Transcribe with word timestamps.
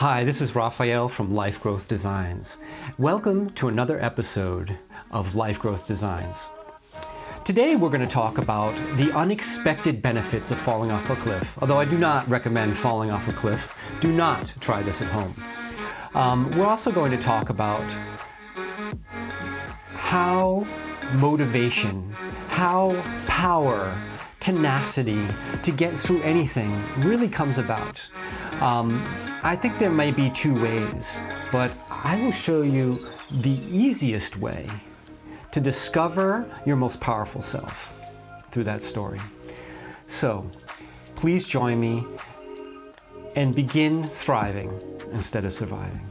Hi, 0.00 0.24
this 0.24 0.40
is 0.40 0.54
Raphael 0.54 1.10
from 1.10 1.34
Life 1.34 1.60
Growth 1.60 1.86
Designs. 1.86 2.56
Welcome 2.96 3.50
to 3.50 3.68
another 3.68 4.02
episode 4.02 4.78
of 5.10 5.34
Life 5.34 5.60
Growth 5.60 5.86
Designs. 5.86 6.48
Today 7.44 7.76
we're 7.76 7.90
going 7.90 8.00
to 8.00 8.06
talk 8.06 8.38
about 8.38 8.74
the 8.96 9.12
unexpected 9.12 10.00
benefits 10.00 10.50
of 10.50 10.58
falling 10.58 10.90
off 10.90 11.10
a 11.10 11.16
cliff. 11.16 11.58
Although 11.60 11.78
I 11.78 11.84
do 11.84 11.98
not 11.98 12.26
recommend 12.30 12.78
falling 12.78 13.10
off 13.10 13.28
a 13.28 13.34
cliff, 13.34 13.76
do 14.00 14.10
not 14.10 14.54
try 14.58 14.82
this 14.82 15.02
at 15.02 15.08
home. 15.08 15.34
Um, 16.14 16.50
we're 16.56 16.64
also 16.64 16.90
going 16.90 17.10
to 17.10 17.18
talk 17.18 17.50
about 17.50 17.84
how 19.92 20.66
motivation, 21.18 22.10
how 22.48 22.98
power, 23.26 23.94
tenacity 24.38 25.26
to 25.60 25.70
get 25.70 26.00
through 26.00 26.22
anything 26.22 26.82
really 27.02 27.28
comes 27.28 27.58
about. 27.58 28.08
Um, 28.62 29.04
I 29.42 29.56
think 29.56 29.78
there 29.78 29.90
may 29.90 30.10
be 30.10 30.28
two 30.28 30.62
ways, 30.62 31.18
but 31.50 31.72
I 31.90 32.22
will 32.22 32.32
show 32.32 32.60
you 32.60 33.06
the 33.30 33.58
easiest 33.70 34.36
way 34.36 34.66
to 35.50 35.60
discover 35.62 36.44
your 36.66 36.76
most 36.76 37.00
powerful 37.00 37.40
self 37.40 37.98
through 38.50 38.64
that 38.64 38.82
story. 38.82 39.18
So, 40.06 40.50
please 41.14 41.46
join 41.46 41.80
me 41.80 42.04
and 43.34 43.54
begin 43.54 44.06
thriving 44.06 44.78
instead 45.10 45.46
of 45.46 45.54
surviving. 45.54 46.10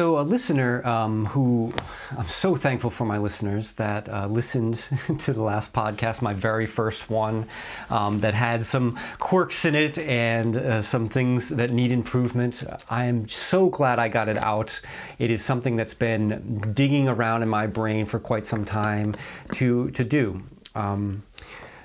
So, 0.00 0.18
a 0.18 0.22
listener 0.22 0.82
um, 0.86 1.26
who 1.26 1.74
I'm 2.16 2.26
so 2.26 2.56
thankful 2.56 2.88
for 2.88 3.04
my 3.04 3.18
listeners 3.18 3.74
that 3.74 4.08
uh, 4.08 4.28
listened 4.28 4.88
to 5.18 5.34
the 5.34 5.42
last 5.42 5.74
podcast, 5.74 6.22
my 6.22 6.32
very 6.32 6.64
first 6.64 7.10
one, 7.10 7.46
um, 7.90 8.18
that 8.20 8.32
had 8.32 8.64
some 8.64 8.98
quirks 9.18 9.66
in 9.66 9.74
it 9.74 9.98
and 9.98 10.56
uh, 10.56 10.80
some 10.80 11.06
things 11.06 11.50
that 11.50 11.70
need 11.70 11.92
improvement. 11.92 12.64
I 12.88 13.04
am 13.04 13.28
so 13.28 13.68
glad 13.68 13.98
I 13.98 14.08
got 14.08 14.30
it 14.30 14.38
out. 14.38 14.80
It 15.18 15.30
is 15.30 15.44
something 15.44 15.76
that's 15.76 15.92
been 15.92 16.72
digging 16.72 17.06
around 17.06 17.42
in 17.42 17.50
my 17.50 17.66
brain 17.66 18.06
for 18.06 18.18
quite 18.18 18.46
some 18.46 18.64
time 18.64 19.14
to, 19.52 19.90
to 19.90 20.02
do. 20.02 20.42
Um, 20.74 21.24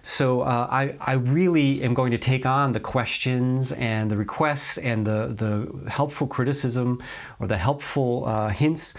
so 0.05 0.41
uh, 0.41 0.67
I, 0.69 0.93
I 1.01 1.13
really 1.13 1.81
am 1.81 1.95
going 1.95 2.11
to 2.11 2.19
take 2.19 2.45
on 2.45 2.73
the 2.73 2.79
questions 2.79 3.71
and 3.71 4.11
the 4.11 4.15
requests 4.15 4.77
and 4.77 5.03
the, 5.03 5.33
the 5.35 5.89
helpful 5.89 6.27
criticism 6.27 7.01
or 7.39 7.47
the 7.47 7.57
helpful 7.57 8.23
uh, 8.27 8.49
hints 8.49 8.93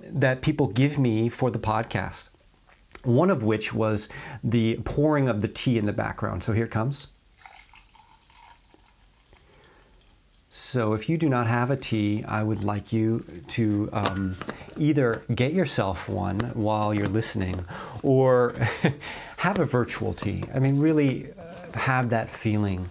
that 0.00 0.40
people 0.40 0.68
give 0.68 0.96
me 0.96 1.28
for 1.28 1.50
the 1.50 1.58
podcast. 1.58 2.28
One 3.02 3.30
of 3.30 3.42
which 3.42 3.74
was 3.74 4.08
the 4.44 4.76
pouring 4.84 5.28
of 5.28 5.40
the 5.40 5.48
tea 5.48 5.76
in 5.76 5.86
the 5.86 5.92
background. 5.92 6.44
So 6.44 6.52
here 6.52 6.66
it 6.66 6.70
comes. 6.70 7.08
So, 10.50 10.94
if 10.94 11.10
you 11.10 11.18
do 11.18 11.28
not 11.28 11.46
have 11.46 11.70
a 11.70 11.76
tea, 11.76 12.24
I 12.24 12.42
would 12.42 12.64
like 12.64 12.90
you 12.90 13.22
to 13.48 13.90
um, 13.92 14.36
either 14.78 15.22
get 15.34 15.52
yourself 15.52 16.08
one 16.08 16.40
while 16.54 16.94
you're 16.94 17.06
listening 17.06 17.66
or 18.02 18.54
have 19.36 19.58
a 19.58 19.66
virtual 19.66 20.14
tea. 20.14 20.44
I 20.54 20.58
mean, 20.58 20.80
really 20.80 21.32
uh, 21.38 21.78
have 21.78 22.08
that 22.10 22.30
feeling 22.30 22.88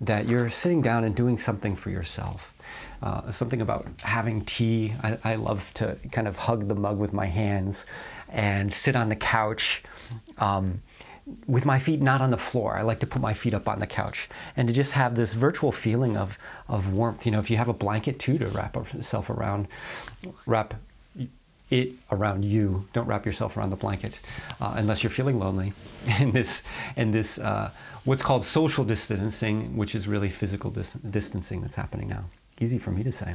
that 0.00 0.26
you're 0.26 0.50
sitting 0.50 0.82
down 0.82 1.02
and 1.02 1.14
doing 1.16 1.36
something 1.36 1.74
for 1.74 1.90
yourself. 1.90 2.54
Uh, 3.02 3.30
something 3.32 3.60
about 3.60 3.88
having 4.02 4.44
tea. 4.44 4.92
I, 5.02 5.18
I, 5.24 5.34
love 5.34 5.72
to 5.74 5.96
kind 6.12 6.28
of 6.28 6.36
hug 6.36 6.68
the 6.68 6.74
mug 6.74 6.98
with 6.98 7.14
my 7.14 7.26
hands 7.26 7.86
and 8.28 8.70
sit 8.70 8.94
on 8.94 9.08
the 9.08 9.16
couch. 9.16 9.82
Um, 10.38 10.82
with 11.46 11.64
my 11.64 11.78
feet 11.78 12.00
not 12.00 12.20
on 12.20 12.30
the 12.30 12.36
floor. 12.36 12.76
I 12.76 12.82
like 12.82 13.00
to 13.00 13.06
put 13.06 13.20
my 13.20 13.34
feet 13.34 13.54
up 13.54 13.68
on 13.68 13.78
the 13.78 13.86
couch 13.86 14.28
and 14.56 14.68
to 14.68 14.74
just 14.74 14.92
have 14.92 15.14
this 15.14 15.34
virtual 15.34 15.72
feeling 15.72 16.16
of, 16.16 16.38
of 16.68 16.92
warmth. 16.92 17.26
You 17.26 17.32
know, 17.32 17.38
if 17.38 17.50
you 17.50 17.56
have 17.56 17.68
a 17.68 17.72
blanket 17.72 18.18
too 18.18 18.38
to 18.38 18.48
wrap 18.48 18.76
yourself 18.76 19.30
around, 19.30 19.68
wrap 20.46 20.74
it 21.70 21.92
around 22.10 22.44
you. 22.44 22.86
Don't 22.92 23.06
wrap 23.06 23.24
yourself 23.24 23.56
around 23.56 23.70
the 23.70 23.76
blanket 23.76 24.20
uh, 24.60 24.74
unless 24.76 25.02
you're 25.02 25.10
feeling 25.10 25.38
lonely. 25.38 25.72
And 26.06 26.32
this, 26.32 26.62
and 26.96 27.12
this, 27.12 27.38
uh, 27.38 27.70
what's 28.04 28.22
called 28.22 28.42
social 28.42 28.84
distancing, 28.84 29.76
which 29.76 29.94
is 29.94 30.08
really 30.08 30.30
physical 30.30 30.70
dis- 30.70 30.94
distancing 30.94 31.60
that's 31.60 31.74
happening 31.74 32.08
now. 32.08 32.24
Easy 32.58 32.78
for 32.78 32.90
me 32.90 33.02
to 33.02 33.12
say. 33.12 33.34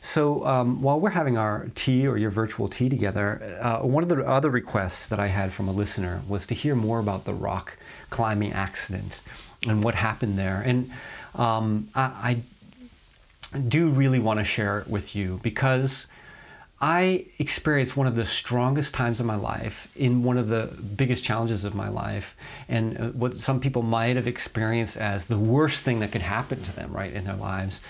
So 0.00 0.46
um, 0.46 0.80
while 0.80 1.00
we're 1.00 1.10
having 1.10 1.36
our 1.36 1.68
tea 1.74 2.06
or 2.06 2.16
your 2.16 2.30
virtual 2.30 2.68
tea 2.68 2.88
together, 2.88 3.58
uh, 3.60 3.78
one 3.80 4.02
of 4.02 4.08
the 4.08 4.26
other 4.26 4.50
requests 4.50 5.08
that 5.08 5.18
I 5.18 5.26
had 5.26 5.52
from 5.52 5.68
a 5.68 5.72
listener 5.72 6.22
was 6.28 6.46
to 6.46 6.54
hear 6.54 6.74
more 6.74 6.98
about 7.00 7.24
the 7.24 7.34
rock 7.34 7.76
climbing 8.10 8.52
accident 8.52 9.20
and 9.66 9.82
what 9.82 9.94
happened 9.94 10.38
there. 10.38 10.62
And 10.64 10.90
um, 11.34 11.88
I, 11.94 12.02
I, 12.02 12.42
do 13.66 13.88
really 13.88 14.18
want 14.18 14.38
to 14.38 14.44
share 14.44 14.78
it 14.78 14.88
with 14.88 15.16
you 15.16 15.40
because 15.42 16.06
I 16.82 17.24
experienced 17.38 17.96
one 17.96 18.06
of 18.06 18.14
the 18.14 18.26
strongest 18.26 18.92
times 18.92 19.20
of 19.20 19.26
my 19.26 19.36
life 19.36 19.90
in 19.96 20.22
one 20.22 20.36
of 20.36 20.48
the 20.48 20.66
biggest 20.96 21.24
challenges 21.24 21.64
of 21.64 21.74
my 21.74 21.88
life, 21.88 22.36
and 22.68 22.98
uh, 22.98 23.04
what 23.08 23.40
some 23.40 23.58
people 23.58 23.80
might 23.80 24.16
have 24.16 24.26
experienced 24.26 24.98
as 24.98 25.28
the 25.28 25.38
worst 25.38 25.80
thing 25.80 26.00
that 26.00 26.12
could 26.12 26.20
happen 26.20 26.62
to 26.62 26.76
them, 26.76 26.92
right, 26.92 27.12
in 27.12 27.24
their 27.24 27.36
lives 27.36 27.80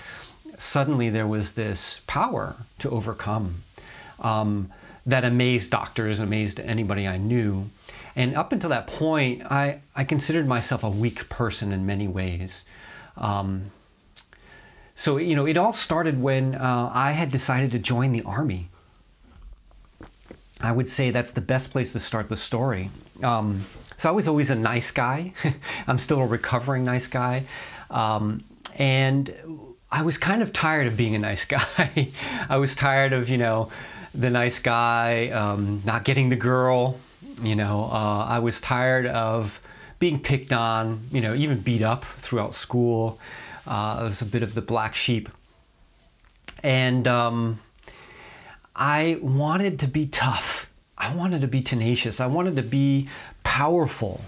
suddenly 0.59 1.09
there 1.09 1.27
was 1.27 1.53
this 1.53 2.01
power 2.07 2.57
to 2.81 2.91
overcome 2.91 3.63
um, 4.21 4.71
that 5.07 5.25
amazed 5.25 5.71
doctors, 5.71 6.21
amazed 6.21 6.61
anybody 6.61 7.07
I 7.07 7.17
knew. 7.17 7.71
And 8.15 8.37
up 8.37 8.53
until 8.53 8.71
that 8.71 8.87
point, 8.87 9.43
I, 9.51 9.81
I 9.95 10.05
considered 10.05 10.47
myself 10.47 10.83
a 10.83 10.91
weak 10.91 11.29
person 11.29 11.73
in 11.73 11.87
many 11.87 12.09
ways. 12.09 12.65
Um, 13.17 13.71
so, 14.97 15.17
you 15.17 15.37
know, 15.37 15.47
it 15.47 15.57
all 15.57 15.73
started 15.73 16.21
when 16.21 16.57
uh, 16.57 16.91
I 16.93 17.13
had 17.13 17.31
decided 17.31 17.71
to 17.71 17.79
join 17.79 18.13
the 18.13 18.23
Army. 18.23 18.69
I 20.61 20.73
would 20.73 20.89
say 20.89 21.13
that's 21.13 21.31
the 21.31 21.41
best 21.41 21.71
place 21.71 21.93
to 21.93 22.01
start 22.01 22.29
the 22.29 22.37
story. 22.37 22.91
Um, 23.23 23.65
so 23.97 24.09
I 24.09 24.13
was 24.13 24.27
always 24.27 24.51
a 24.51 24.57
nice 24.57 24.91
guy. 24.91 25.33
I'm 25.87 26.01
still 26.01 26.21
a 26.21 26.27
recovering 26.27 26.85
nice 26.85 27.07
guy. 27.07 27.45
Um, 27.91 28.45
and 28.75 29.33
I 29.91 30.03
was 30.03 30.19
kind 30.19 30.43
of 30.43 30.53
tired 30.53 30.87
of 30.87 30.97
being 30.97 31.15
a 31.15 31.19
nice 31.19 31.45
guy. 31.45 32.09
I 32.49 32.57
was 32.59 32.75
tired 32.75 33.13
of, 33.13 33.29
you 33.29 33.39
know, 33.39 33.71
the 34.15 34.31
nice 34.31 34.59
guy 34.59 35.29
um, 35.29 35.83
not 35.85 36.05
getting 36.05 36.29
the 36.29 36.37
girl. 36.37 36.99
You 37.43 37.57
know, 37.57 37.85
uh, 37.85 38.27
I 38.29 38.41
was 38.41 38.61
tired 38.61 39.07
of 39.07 39.61
being 39.99 40.21
picked 40.21 40.53
on, 40.53 41.01
you 41.11 41.21
know, 41.21 41.35
even 41.35 41.61
beat 41.61 41.83
up 41.83 42.05
throughout 42.19 42.55
school. 42.55 43.19
Uh, 43.67 43.99
I 44.01 44.03
was 44.03 44.21
a 44.21 44.27
bit 44.27 44.43
of 44.43 44.55
the 44.55 44.63
black 44.63 44.95
sheep. 44.95 45.29
And 46.63 47.07
um, 47.07 47.61
I 48.75 49.19
wanted 49.23 49.79
to 49.81 49.87
be 49.87 50.07
tough. 50.07 50.69
I 50.97 51.15
wanted 51.15 51.41
to 51.43 51.47
be 51.47 51.63
tenacious. 51.63 52.21
I 52.21 52.27
wanted 52.27 52.57
to 52.57 52.63
be 52.63 53.09
powerful. 53.45 54.21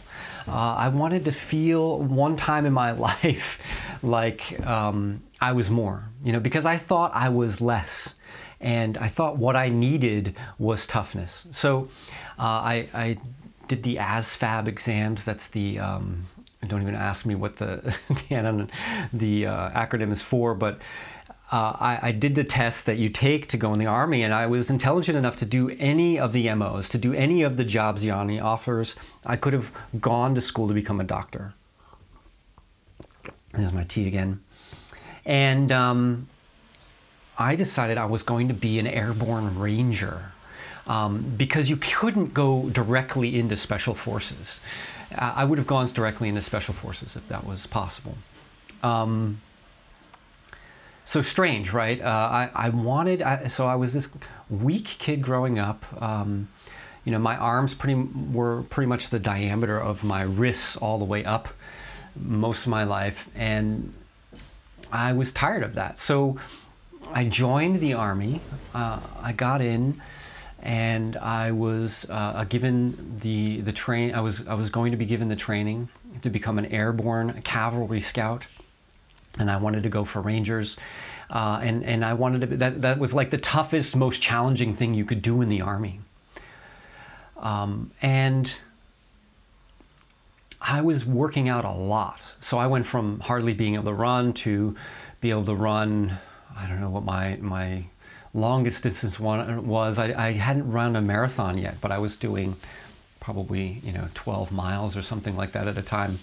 Uh, 0.50 0.74
I 0.78 0.88
wanted 0.88 1.24
to 1.26 1.32
feel 1.32 2.00
one 2.00 2.36
time 2.36 2.66
in 2.66 2.72
my 2.72 2.90
life 3.08 3.60
like 4.02 4.60
um, 4.66 5.22
I 5.40 5.52
was 5.52 5.70
more, 5.70 6.08
you 6.24 6.32
know, 6.32 6.40
because 6.40 6.66
I 6.66 6.76
thought 6.76 7.12
I 7.14 7.28
was 7.28 7.60
less. 7.60 8.14
And 8.60 8.98
I 8.98 9.08
thought 9.08 9.38
what 9.38 9.56
I 9.56 9.70
needed 9.70 10.36
was 10.58 10.86
toughness. 10.86 11.46
So 11.50 11.88
uh, 12.38 12.42
I, 12.42 12.88
I, 12.92 13.18
did 13.68 13.84
the 13.84 13.96
ASVAB 13.96 14.66
exams. 14.66 15.24
That's 15.24 15.46
the, 15.46 15.78
um, 15.78 16.26
don't 16.66 16.82
even 16.82 16.96
ask 16.96 17.24
me 17.24 17.36
what 17.36 17.56
the, 17.56 17.94
the, 18.28 18.68
the 19.12 19.46
uh, 19.46 19.70
acronym 19.70 20.10
is 20.10 20.20
for, 20.20 20.54
but 20.56 20.80
uh, 21.50 21.76
I, 21.80 21.98
I, 22.02 22.12
did 22.12 22.36
the 22.36 22.44
test 22.44 22.86
that 22.86 22.98
you 22.98 23.08
take 23.08 23.48
to 23.48 23.56
go 23.56 23.72
in 23.72 23.80
the 23.80 23.86
Army, 23.86 24.22
and 24.22 24.32
I 24.32 24.46
was 24.46 24.70
intelligent 24.70 25.18
enough 25.18 25.36
to 25.38 25.44
do 25.44 25.70
any 25.80 26.16
of 26.18 26.32
the 26.32 26.52
MOs, 26.54 26.88
to 26.90 26.98
do 26.98 27.12
any 27.12 27.42
of 27.42 27.56
the 27.56 27.64
jobs 27.64 28.02
the 28.02 28.10
Army 28.10 28.38
offers. 28.38 28.94
I 29.26 29.34
could 29.34 29.52
have 29.52 29.72
gone 30.00 30.36
to 30.36 30.40
school 30.40 30.68
to 30.68 30.74
become 30.74 31.00
a 31.00 31.04
doctor. 31.04 31.54
There's 33.52 33.72
my 33.72 33.82
tea 33.82 34.06
again. 34.06 34.42
And 35.26 35.72
um, 35.72 36.28
I 37.36 37.56
decided 37.56 37.98
I 37.98 38.04
was 38.04 38.22
going 38.22 38.46
to 38.46 38.54
be 38.54 38.78
an 38.78 38.86
airborne 38.86 39.58
ranger 39.58 40.32
um, 40.86 41.34
because 41.36 41.68
you 41.68 41.76
couldn't 41.76 42.32
go 42.32 42.68
directly 42.70 43.38
into 43.38 43.56
special 43.56 43.94
forces. 43.94 44.60
I 45.12 45.44
would 45.44 45.58
have 45.58 45.66
gone 45.66 45.88
directly 45.88 46.28
into 46.28 46.42
special 46.42 46.74
forces 46.74 47.16
if 47.16 47.26
that 47.28 47.44
was 47.44 47.66
possible. 47.66 48.16
Um, 48.84 49.40
so 51.10 51.20
strange, 51.20 51.72
right? 51.72 52.00
Uh, 52.00 52.04
I, 52.06 52.50
I 52.54 52.68
wanted, 52.68 53.20
I, 53.20 53.48
so 53.48 53.66
I 53.66 53.74
was 53.74 53.92
this 53.92 54.08
weak 54.48 54.84
kid 54.84 55.22
growing 55.22 55.58
up. 55.58 55.84
Um, 56.00 56.48
you 57.04 57.10
know, 57.10 57.18
my 57.18 57.36
arms 57.36 57.74
pretty 57.74 58.00
were 58.32 58.62
pretty 58.70 58.86
much 58.86 59.10
the 59.10 59.18
diameter 59.18 59.76
of 59.76 60.04
my 60.04 60.22
wrists 60.22 60.76
all 60.76 61.00
the 61.00 61.04
way 61.04 61.24
up 61.24 61.48
most 62.14 62.60
of 62.62 62.68
my 62.68 62.84
life, 62.84 63.28
and 63.34 63.92
I 64.92 65.12
was 65.12 65.32
tired 65.32 65.64
of 65.64 65.74
that. 65.74 65.98
So 65.98 66.38
I 67.10 67.24
joined 67.24 67.80
the 67.80 67.94
army. 67.94 68.40
Uh, 68.72 69.00
I 69.20 69.32
got 69.32 69.60
in, 69.60 70.00
and 70.62 71.16
I 71.16 71.50
was 71.50 72.06
uh, 72.08 72.44
given 72.48 73.16
the 73.20 73.62
the 73.62 73.72
train. 73.72 74.14
I 74.14 74.20
was 74.20 74.46
I 74.46 74.54
was 74.54 74.70
going 74.70 74.92
to 74.92 74.96
be 74.96 75.06
given 75.06 75.26
the 75.26 75.34
training 75.34 75.88
to 76.22 76.30
become 76.30 76.56
an 76.56 76.66
airborne 76.66 77.42
cavalry 77.42 78.00
scout, 78.00 78.46
and 79.38 79.50
I 79.50 79.56
wanted 79.56 79.82
to 79.84 79.88
go 79.88 80.04
for 80.04 80.20
Rangers. 80.20 80.76
Uh, 81.30 81.60
and 81.62 81.84
and 81.84 82.04
I 82.04 82.14
wanted 82.14 82.40
to 82.40 82.46
be, 82.48 82.56
that 82.56 82.82
that 82.82 82.98
was 82.98 83.14
like 83.14 83.30
the 83.30 83.38
toughest, 83.38 83.94
most 83.94 84.20
challenging 84.20 84.74
thing 84.74 84.94
you 84.94 85.04
could 85.04 85.22
do 85.22 85.42
in 85.42 85.48
the 85.48 85.60
army. 85.60 86.00
Um, 87.36 87.92
and 88.02 88.58
I 90.60 90.82
was 90.82 91.06
working 91.06 91.48
out 91.48 91.64
a 91.64 91.70
lot, 91.70 92.34
so 92.40 92.58
I 92.58 92.66
went 92.66 92.86
from 92.86 93.20
hardly 93.20 93.54
being 93.54 93.74
able 93.74 93.84
to 93.84 93.94
run 93.94 94.32
to 94.34 94.76
be 95.20 95.30
able 95.30 95.44
to 95.44 95.54
run. 95.54 96.18
I 96.56 96.66
don't 96.66 96.80
know 96.80 96.90
what 96.90 97.04
my 97.04 97.36
my 97.40 97.84
longest 98.34 98.82
distance 98.82 99.18
one 99.18 99.66
was. 99.66 99.98
I, 99.98 100.28
I 100.28 100.32
hadn't 100.32 100.70
run 100.70 100.96
a 100.96 101.00
marathon 101.00 101.58
yet, 101.58 101.80
but 101.80 101.92
I 101.92 101.98
was 101.98 102.16
doing 102.16 102.56
probably 103.20 103.80
you 103.84 103.92
know 103.92 104.08
12 104.14 104.50
miles 104.50 104.96
or 104.96 105.02
something 105.02 105.36
like 105.36 105.52
that 105.52 105.68
at 105.68 105.78
a 105.78 105.82
time. 105.82 106.18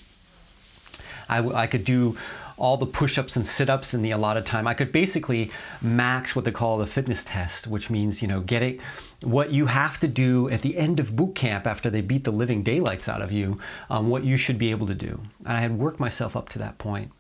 I, 1.30 1.40
I 1.40 1.68
could 1.68 1.84
do 1.86 2.18
all 2.58 2.76
the 2.76 2.86
push-ups 2.86 3.36
and 3.36 3.46
sit-ups 3.46 3.94
in 3.94 4.02
the 4.02 4.12
allotted 4.12 4.46
time. 4.46 4.68
I 4.68 4.74
could 4.74 4.92
basically 4.92 5.52
max 5.82 6.36
what 6.36 6.44
they 6.44 6.52
call 6.52 6.78
the 6.80 6.88
fitness 6.88 7.24
test, 7.24 7.68
which 7.68 7.90
means 7.90 8.22
you 8.22 8.28
know 8.28 8.42
getting 8.42 8.80
what 9.24 9.52
you 9.52 9.68
have 9.68 10.00
to 10.00 10.08
do 10.08 10.50
at 10.50 10.62
the 10.62 10.78
end 10.78 11.00
of 11.00 11.16
boot 11.16 11.36
camp 11.36 11.68
after 11.68 11.90
they 11.90 12.02
beat 12.02 12.24
the 12.24 12.32
living 12.32 12.64
daylights 12.64 13.08
out 13.08 13.22
of 13.22 13.32
you, 13.32 13.60
um, 13.90 14.10
what 14.10 14.24
you 14.24 14.38
should 14.38 14.58
be 14.58 14.72
able 14.72 14.88
to 14.88 14.96
do. 14.96 15.20
And 15.46 15.58
I 15.58 15.60
had 15.60 15.78
worked 15.78 16.00
myself 16.00 16.36
up 16.36 16.50
to 16.50 16.60
that 16.60 16.78
point. 16.78 17.12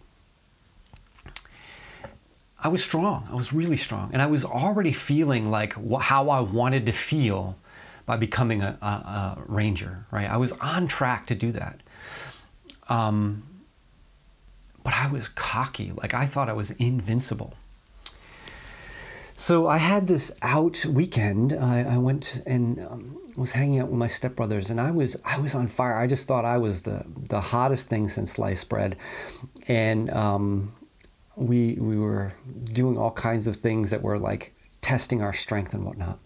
I 2.59 2.69
was 2.69 2.83
strong. 2.83 3.27
I 3.31 3.35
was 3.35 3.53
really 3.53 3.77
strong, 3.77 4.09
and 4.13 4.21
I 4.21 4.25
was 4.25 4.43
already 4.43 4.91
feeling 4.91 5.49
like 5.51 5.75
how 5.99 6.29
I 6.29 6.39
wanted 6.39 6.87
to 6.87 6.91
feel 6.91 7.55
by 8.07 8.17
becoming 8.17 8.61
a, 8.61 8.77
a, 8.81 8.85
a, 8.85 9.43
ranger. 9.45 10.05
Right, 10.09 10.29
I 10.29 10.37
was 10.37 10.53
on 10.53 10.87
track 10.87 11.27
to 11.27 11.35
do 11.35 11.51
that. 11.51 11.81
Um, 12.89 13.43
but 14.87 14.93
I 14.93 15.07
was 15.07 15.27
cocky. 15.27 15.91
Like 15.97 16.13
I 16.13 16.27
thought 16.27 16.47
I 16.47 16.53
was 16.53 16.71
invincible. 16.71 17.55
So 19.35 19.67
I 19.67 19.79
had 19.79 20.07
this 20.07 20.31
out 20.41 20.85
weekend. 20.85 21.51
I, 21.51 21.95
I 21.95 21.97
went 21.97 22.41
and 22.45 22.79
um, 22.79 23.17
was 23.35 23.51
hanging 23.51 23.81
out 23.81 23.89
with 23.89 23.99
my 23.99 24.07
stepbrothers, 24.07 24.69
and 24.69 24.79
I 24.79 24.91
was 24.91 25.17
I 25.25 25.39
was 25.39 25.53
on 25.53 25.67
fire. 25.67 25.93
I 25.93 26.07
just 26.07 26.25
thought 26.25 26.45
I 26.45 26.57
was 26.57 26.83
the 26.83 27.03
the 27.27 27.41
hottest 27.41 27.89
thing 27.89 28.07
since 28.07 28.31
sliced 28.31 28.69
bread, 28.69 28.95
and 29.67 30.09
um, 30.11 30.73
we 31.35 31.73
we 31.73 31.97
were 31.97 32.31
doing 32.71 32.97
all 32.97 33.11
kinds 33.11 33.45
of 33.45 33.57
things 33.57 33.89
that 33.89 34.01
were 34.01 34.17
like 34.17 34.55
testing 34.79 35.21
our 35.21 35.33
strength 35.33 35.73
and 35.73 35.83
whatnot. 35.83 36.17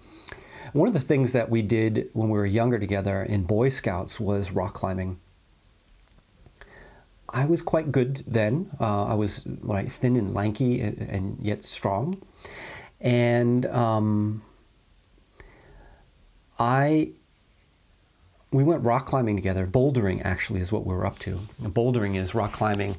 One 0.74 0.88
of 0.88 0.94
the 0.94 1.00
things 1.00 1.34
that 1.34 1.50
we 1.50 1.64
did 1.64 2.12
when 2.14 2.30
we 2.30 2.38
were 2.38 2.46
younger 2.46 2.78
together 2.78 3.24
in 3.24 3.42
Boy 3.42 3.70
Scouts 3.70 4.20
was 4.20 4.52
rock 4.52 4.76
climbing. 4.76 5.20
I 7.34 7.46
was 7.46 7.62
quite 7.62 7.92
good 7.92 8.24
then. 8.28 8.70
Uh, 8.80 9.06
I 9.06 9.14
was 9.14 9.44
like 9.62 9.90
thin 9.90 10.16
and 10.18 10.34
lanky 10.34 10.82
and, 10.82 10.98
and 11.02 11.38
yet 11.42 11.64
strong, 11.64 12.22
and 13.00 13.66
um, 13.68 14.42
I 16.60 17.12
we 18.52 18.64
went 18.64 18.84
rock 18.84 19.06
climbing 19.06 19.38
together. 19.38 19.66
Bouldering 19.66 20.22
actually 20.26 20.60
is 20.60 20.72
what 20.72 20.86
we 20.86 20.94
were 20.94 21.06
up 21.06 21.20
to. 21.20 21.40
Bouldering 21.62 22.18
is 22.18 22.36
rock 22.36 22.52
climbing, 22.52 22.98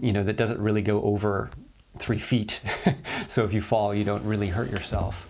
you 0.00 0.12
know, 0.12 0.22
that 0.22 0.36
doesn't 0.36 0.60
really 0.60 0.82
go 0.82 1.02
over 1.02 1.50
three 1.98 2.18
feet. 2.18 2.60
so 3.28 3.42
if 3.42 3.52
you 3.52 3.60
fall, 3.60 3.92
you 3.92 4.04
don't 4.04 4.24
really 4.24 4.48
hurt 4.48 4.70
yourself. 4.70 5.26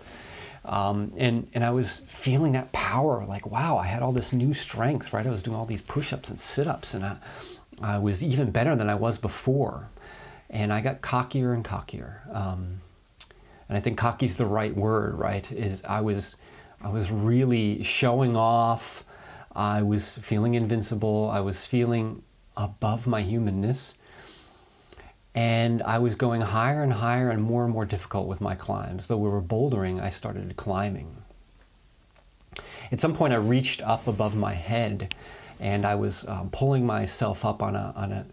Um, 0.63 1.13
and 1.17 1.47
and 1.53 1.63
I 1.63 1.71
was 1.71 2.03
feeling 2.07 2.51
that 2.51 2.71
power, 2.73 3.25
like 3.25 3.49
wow, 3.49 3.77
I 3.77 3.87
had 3.87 4.03
all 4.03 4.11
this 4.11 4.33
new 4.33 4.53
strength, 4.53 5.13
right? 5.13 5.25
I 5.25 5.29
was 5.29 5.41
doing 5.41 5.55
all 5.55 5.65
these 5.65 5.81
push-ups 5.81 6.29
and 6.29 6.39
sit-ups, 6.39 6.93
and 6.93 7.05
I, 7.05 7.17
I 7.81 7.97
was 7.97 8.23
even 8.23 8.51
better 8.51 8.75
than 8.75 8.89
I 8.89 8.95
was 8.95 9.17
before. 9.17 9.89
And 10.49 10.71
I 10.71 10.81
got 10.81 11.01
cockier 11.01 11.53
and 11.53 11.63
cockier. 11.63 12.33
Um, 12.33 12.81
and 13.67 13.77
I 13.77 13.81
think 13.81 13.97
cocky's 13.97 14.35
the 14.35 14.45
right 14.45 14.75
word, 14.75 15.15
right? 15.19 15.51
Is 15.51 15.83
I 15.83 16.01
was 16.01 16.37
I 16.81 16.89
was 16.89 17.11
really 17.11 17.83
showing 17.83 18.35
off 18.35 19.03
I 19.57 19.81
was 19.81 20.19
feeling 20.19 20.53
invincible. 20.53 21.31
I 21.33 21.39
was 21.39 21.65
feeling 21.65 22.21
above 22.55 23.07
my 23.07 23.23
humanness. 23.23 23.95
And 25.33 25.81
I 25.81 25.97
was 25.97 26.13
going 26.13 26.41
higher 26.41 26.83
and 26.83 26.93
higher 26.93 27.31
and 27.31 27.41
more 27.41 27.63
and 27.63 27.73
more 27.73 27.85
difficult 27.85 28.27
with 28.27 28.39
my 28.39 28.53
climbs. 28.53 29.07
Though 29.07 29.17
we 29.17 29.29
were 29.29 29.41
bouldering, 29.41 29.99
I 29.99 30.09
started 30.09 30.55
climbing. 30.57 31.23
At 32.91 32.99
some 32.99 33.13
point, 33.13 33.33
I 33.33 33.37
reached 33.37 33.81
up 33.81 34.07
above 34.07 34.35
my 34.35 34.53
head 34.53 35.13
and 35.59 35.85
I 35.85 35.95
was 35.95 36.27
um, 36.27 36.49
pulling 36.51 36.85
myself 36.85 37.45
up 37.45 37.63
on 37.63 37.75
a, 37.75 37.93
on 37.95 38.11
a, 38.11 38.25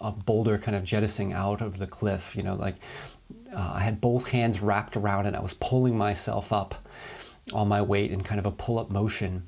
a, 0.00 0.12
boulder, 0.12 0.58
kind 0.58 0.76
of 0.76 0.84
jettisoning 0.84 1.32
out 1.32 1.60
of 1.60 1.78
the 1.78 1.86
cliff. 1.86 2.34
You 2.36 2.42
know, 2.42 2.54
like 2.54 2.76
uh, 3.54 3.72
I 3.74 3.80
had 3.80 4.00
both 4.00 4.28
hands 4.28 4.60
wrapped 4.60 4.96
around 4.96 5.26
it. 5.26 5.34
I 5.34 5.40
was 5.40 5.54
pulling 5.54 5.96
myself 5.96 6.52
up 6.52 6.74
on 7.52 7.68
my 7.68 7.82
weight 7.82 8.10
in 8.10 8.20
kind 8.22 8.38
of 8.38 8.46
a 8.46 8.50
pull 8.50 8.78
up 8.78 8.90
motion. 8.90 9.46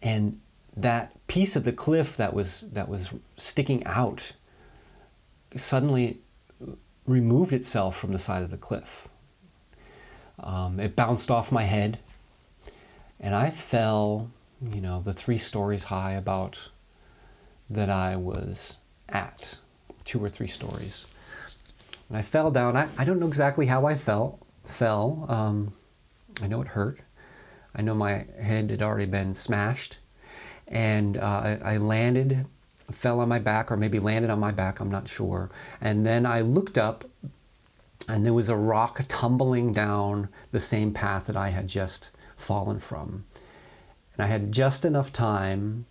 And 0.00 0.40
that 0.76 1.14
piece 1.26 1.56
of 1.56 1.64
the 1.64 1.72
cliff 1.72 2.16
that 2.16 2.32
was 2.32 2.62
that 2.72 2.88
was 2.88 3.12
sticking 3.36 3.84
out 3.84 4.32
suddenly 5.56 6.18
removed 7.06 7.52
itself 7.52 7.96
from 7.96 8.12
the 8.12 8.18
side 8.18 8.42
of 8.42 8.50
the 8.50 8.56
cliff. 8.56 9.08
Um, 10.40 10.80
it 10.80 10.96
bounced 10.96 11.30
off 11.30 11.52
my 11.52 11.64
head, 11.64 11.98
and 13.20 13.34
I 13.34 13.50
fell, 13.50 14.30
you 14.72 14.80
know, 14.80 15.00
the 15.00 15.12
three 15.12 15.38
stories 15.38 15.84
high 15.84 16.12
about 16.12 16.68
that 17.70 17.90
I 17.90 18.16
was 18.16 18.76
at, 19.08 19.58
two 20.04 20.22
or 20.22 20.28
three 20.28 20.48
stories. 20.48 21.06
And 22.08 22.18
I 22.18 22.22
fell 22.22 22.50
down. 22.50 22.76
I, 22.76 22.88
I 22.98 23.04
don't 23.04 23.18
know 23.18 23.28
exactly 23.28 23.66
how 23.66 23.86
I 23.86 23.94
fell. 23.94 24.38
Fell. 24.64 25.26
Um, 25.28 25.72
I 26.40 26.46
know 26.46 26.60
it 26.60 26.68
hurt. 26.68 27.00
I 27.74 27.82
know 27.82 27.94
my 27.94 28.26
head 28.40 28.70
had 28.70 28.82
already 28.82 29.06
been 29.06 29.32
smashed 29.32 29.98
and 30.72 31.18
uh, 31.18 31.58
I, 31.62 31.74
I 31.74 31.76
landed, 31.76 32.46
fell 32.90 33.20
on 33.20 33.28
my 33.28 33.38
back, 33.38 33.70
or 33.70 33.76
maybe 33.76 33.98
landed 33.98 34.30
on 34.30 34.40
my 34.40 34.50
back, 34.50 34.80
I'm 34.80 34.90
not 34.90 35.06
sure. 35.06 35.50
And 35.80 36.04
then 36.04 36.26
I 36.26 36.40
looked 36.40 36.78
up, 36.78 37.04
and 38.08 38.24
there 38.24 38.32
was 38.32 38.48
a 38.48 38.56
rock 38.56 39.00
tumbling 39.06 39.72
down 39.72 40.28
the 40.50 40.60
same 40.60 40.92
path 40.92 41.26
that 41.26 41.36
I 41.36 41.50
had 41.50 41.68
just 41.68 42.10
fallen 42.36 42.80
from. 42.80 43.24
And 44.16 44.24
I 44.24 44.28
had 44.28 44.52
just 44.52 44.84
enough 44.84 45.12
time 45.12 45.86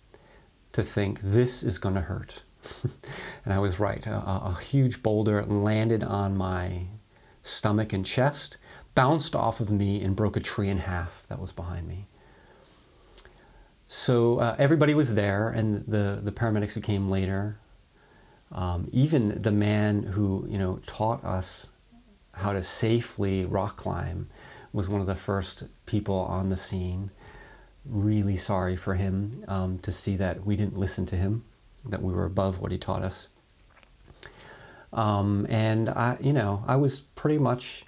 to 0.72 0.82
think, 0.82 1.20
this 1.22 1.62
is 1.62 1.78
going 1.78 1.94
to 1.94 2.00
hurt. 2.00 2.42
and 3.44 3.52
I 3.52 3.58
was 3.58 3.80
right. 3.80 4.06
A, 4.06 4.14
a, 4.14 4.58
huge 4.60 5.02
boulder 5.02 5.44
landed 5.44 6.04
on 6.04 6.36
my 6.36 6.86
stomach 7.42 7.92
and 7.92 8.06
chest, 8.06 8.56
bounced 8.94 9.34
off 9.34 9.60
of 9.60 9.70
me, 9.70 10.00
and 10.02 10.14
broke 10.14 10.36
a 10.36 10.40
tree 10.40 10.68
in 10.68 10.78
half 10.78 11.24
that 11.28 11.40
was 11.40 11.52
behind 11.52 11.88
me. 11.88 12.06
So 13.88 14.38
uh, 14.38 14.56
everybody 14.58 14.94
was 14.94 15.14
there, 15.14 15.50
and 15.50 15.84
the, 15.86 16.20
the 16.22 16.32
paramedics 16.32 16.72
who 16.72 16.80
came 16.80 17.10
later, 17.10 17.58
um, 18.52 18.88
even 18.92 19.42
the 19.42 19.50
man 19.50 20.02
who 20.02 20.46
you 20.48 20.58
know 20.58 20.80
taught 20.86 21.24
us 21.24 21.68
how 22.32 22.52
to 22.52 22.62
safely 22.62 23.44
rock 23.44 23.76
climb, 23.76 24.28
was 24.72 24.88
one 24.88 25.00
of 25.00 25.06
the 25.06 25.14
first 25.14 25.64
people 25.84 26.16
on 26.16 26.48
the 26.48 26.56
scene. 26.56 27.10
Really 27.84 28.36
sorry 28.36 28.76
for 28.76 28.94
him 28.94 29.44
um, 29.48 29.78
to 29.80 29.90
see 29.90 30.16
that 30.16 30.44
we 30.46 30.56
didn't 30.56 30.78
listen 30.78 31.04
to 31.06 31.16
him, 31.16 31.44
that 31.84 32.02
we 32.02 32.12
were 32.12 32.24
above 32.24 32.60
what 32.60 32.72
he 32.72 32.78
taught 32.78 33.02
us. 33.02 33.28
Um, 34.92 35.46
and 35.48 35.88
I, 35.88 36.16
you 36.20 36.32
know, 36.32 36.62
I 36.66 36.76
was 36.76 37.00
pretty 37.00 37.38
much 37.38 37.84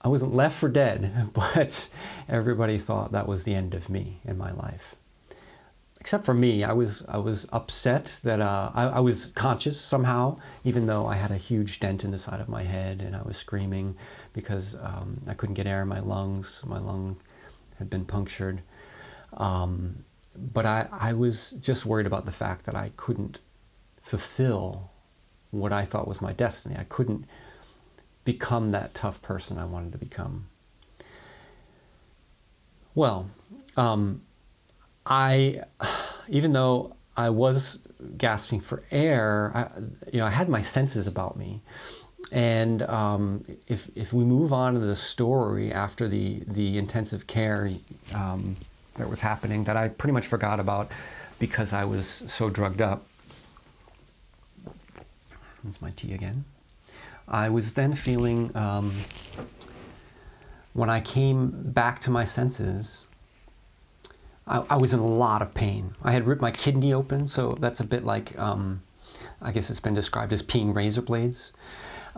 I 0.00 0.08
wasn't 0.08 0.34
left 0.34 0.56
for 0.56 0.68
dead, 0.68 1.30
but 1.32 1.88
everybody 2.28 2.78
thought 2.78 3.12
that 3.12 3.28
was 3.28 3.44
the 3.44 3.54
end 3.54 3.74
of 3.74 3.88
me 3.88 4.20
in 4.24 4.38
my 4.38 4.52
life. 4.52 4.94
Except 6.00 6.24
for 6.24 6.34
me, 6.34 6.62
I 6.62 6.72
was 6.72 7.04
I 7.08 7.18
was 7.18 7.46
upset 7.52 8.20
that 8.22 8.40
uh, 8.40 8.70
I, 8.72 8.84
I, 8.84 9.00
was 9.00 9.26
conscious 9.34 9.78
somehow, 9.78 10.38
even 10.62 10.86
though 10.86 11.06
I 11.06 11.16
had 11.16 11.32
a 11.32 11.36
huge 11.36 11.80
dent 11.80 12.04
in 12.04 12.12
the 12.12 12.18
side 12.18 12.40
of 12.40 12.48
my 12.48 12.62
head 12.62 13.02
and 13.02 13.16
I 13.16 13.22
was 13.22 13.36
screaming 13.36 13.96
because 14.32 14.76
um, 14.76 15.20
I 15.26 15.34
couldn't 15.34 15.56
get 15.56 15.66
air 15.66 15.82
in 15.82 15.88
my 15.88 15.98
lungs. 15.98 16.62
My 16.64 16.78
lung 16.78 17.16
had 17.78 17.90
been 17.90 18.04
punctured. 18.04 18.62
Um, 19.34 20.04
but 20.36 20.66
I, 20.66 20.88
I 20.92 21.12
was 21.12 21.52
just 21.52 21.86
worried 21.86 22.06
about 22.06 22.26
the 22.26 22.32
fact 22.32 22.66
that 22.66 22.74
I 22.74 22.92
couldn't 22.96 23.40
fulfill 24.02 24.90
what 25.50 25.72
I 25.72 25.84
thought 25.84 26.06
was 26.06 26.20
my 26.20 26.32
destiny. 26.32 26.76
I 26.78 26.84
couldn't 26.84 27.24
become 28.24 28.72
that 28.72 28.94
tough 28.94 29.22
person 29.22 29.58
I 29.58 29.64
wanted 29.64 29.92
to 29.92 29.98
become. 29.98 30.48
Well, 32.94 33.30
um, 33.76 34.22
I, 35.06 35.62
even 36.28 36.52
though 36.52 36.96
I 37.16 37.30
was 37.30 37.78
gasping 38.16 38.60
for 38.60 38.82
air, 38.90 39.50
I, 39.54 39.80
you 40.12 40.20
know, 40.20 40.26
I 40.26 40.30
had 40.30 40.48
my 40.48 40.60
senses 40.60 41.06
about 41.06 41.36
me. 41.36 41.62
And 42.32 42.82
um, 42.82 43.44
if, 43.66 43.88
if 43.94 44.12
we 44.12 44.24
move 44.24 44.52
on 44.52 44.74
to 44.74 44.80
the 44.80 44.96
story 44.96 45.72
after 45.72 46.08
the, 46.08 46.42
the 46.46 46.78
intensive 46.78 47.26
care 47.26 47.70
um, 48.14 48.56
that 48.96 49.08
was 49.08 49.20
happening 49.20 49.64
that 49.64 49.76
I 49.76 49.88
pretty 49.88 50.12
much 50.12 50.26
forgot 50.26 50.60
about 50.60 50.90
because 51.38 51.72
I 51.72 51.84
was 51.84 52.06
so 52.26 52.50
drugged 52.50 52.82
up. 52.82 53.06
That's 55.64 55.80
my 55.80 55.90
tea 55.90 56.14
again. 56.14 56.44
I 57.26 57.48
was 57.50 57.74
then 57.74 57.94
feeling, 57.94 58.56
um, 58.56 58.92
when 60.72 60.88
I 60.88 61.00
came 61.00 61.50
back 61.50 62.00
to 62.02 62.10
my 62.10 62.24
senses, 62.24 63.06
I, 64.46 64.64
I, 64.70 64.76
was 64.76 64.94
in 64.94 65.00
a 65.00 65.06
lot 65.06 65.42
of 65.42 65.52
pain. 65.52 65.92
I 66.02 66.12
had 66.12 66.26
ripped 66.26 66.40
my 66.40 66.50
kidney 66.50 66.92
open, 66.92 67.28
so 67.28 67.50
that's 67.60 67.80
a 67.80 67.84
bit 67.84 68.04
like, 68.04 68.38
um, 68.38 68.82
I 69.42 69.52
guess 69.52 69.68
it's 69.68 69.80
been 69.80 69.94
described 69.94 70.32
as 70.32 70.42
peeing 70.42 70.74
razor 70.74 71.02
blades. 71.02 71.52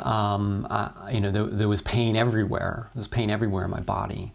Um, 0.07 0.67
I, 0.71 1.11
you 1.13 1.21
know, 1.21 1.31
there, 1.31 1.47
there, 1.47 1.69
was 1.69 1.83
pain 1.83 2.17
everywhere. 2.17 2.91
There 2.95 3.01
was 3.01 3.09
pain 3.09 3.31
everywhere 3.31 3.65
in 3.65 3.71
my 3.71 3.81
body. 3.81 4.33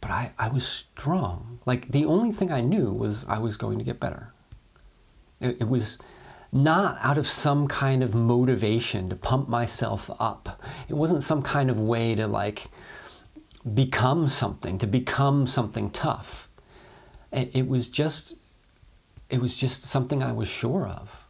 But 0.00 0.10
I, 0.10 0.32
I 0.38 0.48
was 0.48 0.66
strong. 0.66 1.60
Like 1.66 1.90
the 1.90 2.04
only 2.04 2.32
thing 2.32 2.52
I 2.52 2.60
knew 2.60 2.86
was 2.86 3.24
I 3.26 3.38
was 3.38 3.56
going 3.56 3.78
to 3.78 3.84
get 3.84 4.00
better. 4.00 4.32
It, 5.40 5.58
it 5.60 5.68
was 5.68 5.98
not 6.52 6.96
out 7.00 7.18
of 7.18 7.26
some 7.26 7.66
kind 7.66 8.02
of 8.02 8.14
motivation 8.14 9.08
to 9.08 9.16
pump 9.16 9.48
myself 9.48 10.10
up. 10.20 10.62
It 10.88 10.94
wasn't 10.94 11.22
some 11.22 11.42
kind 11.42 11.68
of 11.68 11.80
way 11.80 12.14
to 12.14 12.26
like 12.28 12.68
become 13.74 14.28
something, 14.28 14.78
to 14.78 14.86
become 14.86 15.46
something 15.46 15.90
tough. 15.90 16.48
It, 17.32 17.50
it 17.54 17.68
was 17.68 17.88
just, 17.88 18.34
it 19.30 19.40
was 19.40 19.54
just 19.54 19.84
something 19.84 20.22
I 20.22 20.32
was 20.32 20.46
sure 20.46 20.86
of. 20.86 21.23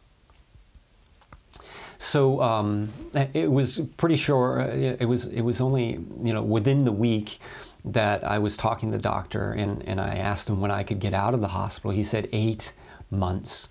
So 1.97 2.41
um, 2.41 2.91
it 3.33 3.51
was 3.51 3.79
pretty 3.97 4.15
sure. 4.15 4.61
Uh, 4.61 4.95
it 4.99 5.05
was 5.05 5.25
it 5.27 5.41
was 5.41 5.61
only 5.61 5.99
you 6.23 6.33
know 6.33 6.43
within 6.43 6.85
the 6.85 6.91
week 6.91 7.39
that 7.85 8.23
I 8.23 8.39
was 8.39 8.57
talking 8.57 8.91
to 8.91 8.97
the 8.97 9.01
doctor 9.01 9.51
and, 9.51 9.83
and 9.83 10.01
I 10.01 10.15
asked 10.15 10.49
him 10.49 10.59
when 10.59 10.71
I 10.71 10.83
could 10.83 10.99
get 10.99 11.13
out 11.13 11.35
of 11.35 11.41
the 11.41 11.49
hospital. 11.49 11.91
He 11.91 12.03
said 12.03 12.27
eight 12.31 12.73
months, 13.11 13.69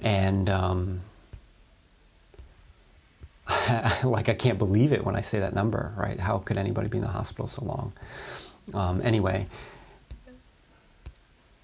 and 0.00 0.48
um, 0.48 1.00
like 4.02 4.28
I 4.28 4.34
can't 4.34 4.58
believe 4.58 4.92
it 4.92 5.04
when 5.04 5.16
I 5.16 5.20
say 5.20 5.40
that 5.40 5.54
number. 5.54 5.92
Right? 5.96 6.18
How 6.18 6.38
could 6.38 6.56
anybody 6.56 6.88
be 6.88 6.98
in 6.98 7.04
the 7.04 7.10
hospital 7.10 7.46
so 7.46 7.64
long? 7.64 7.92
Um, 8.74 9.00
anyway. 9.02 9.46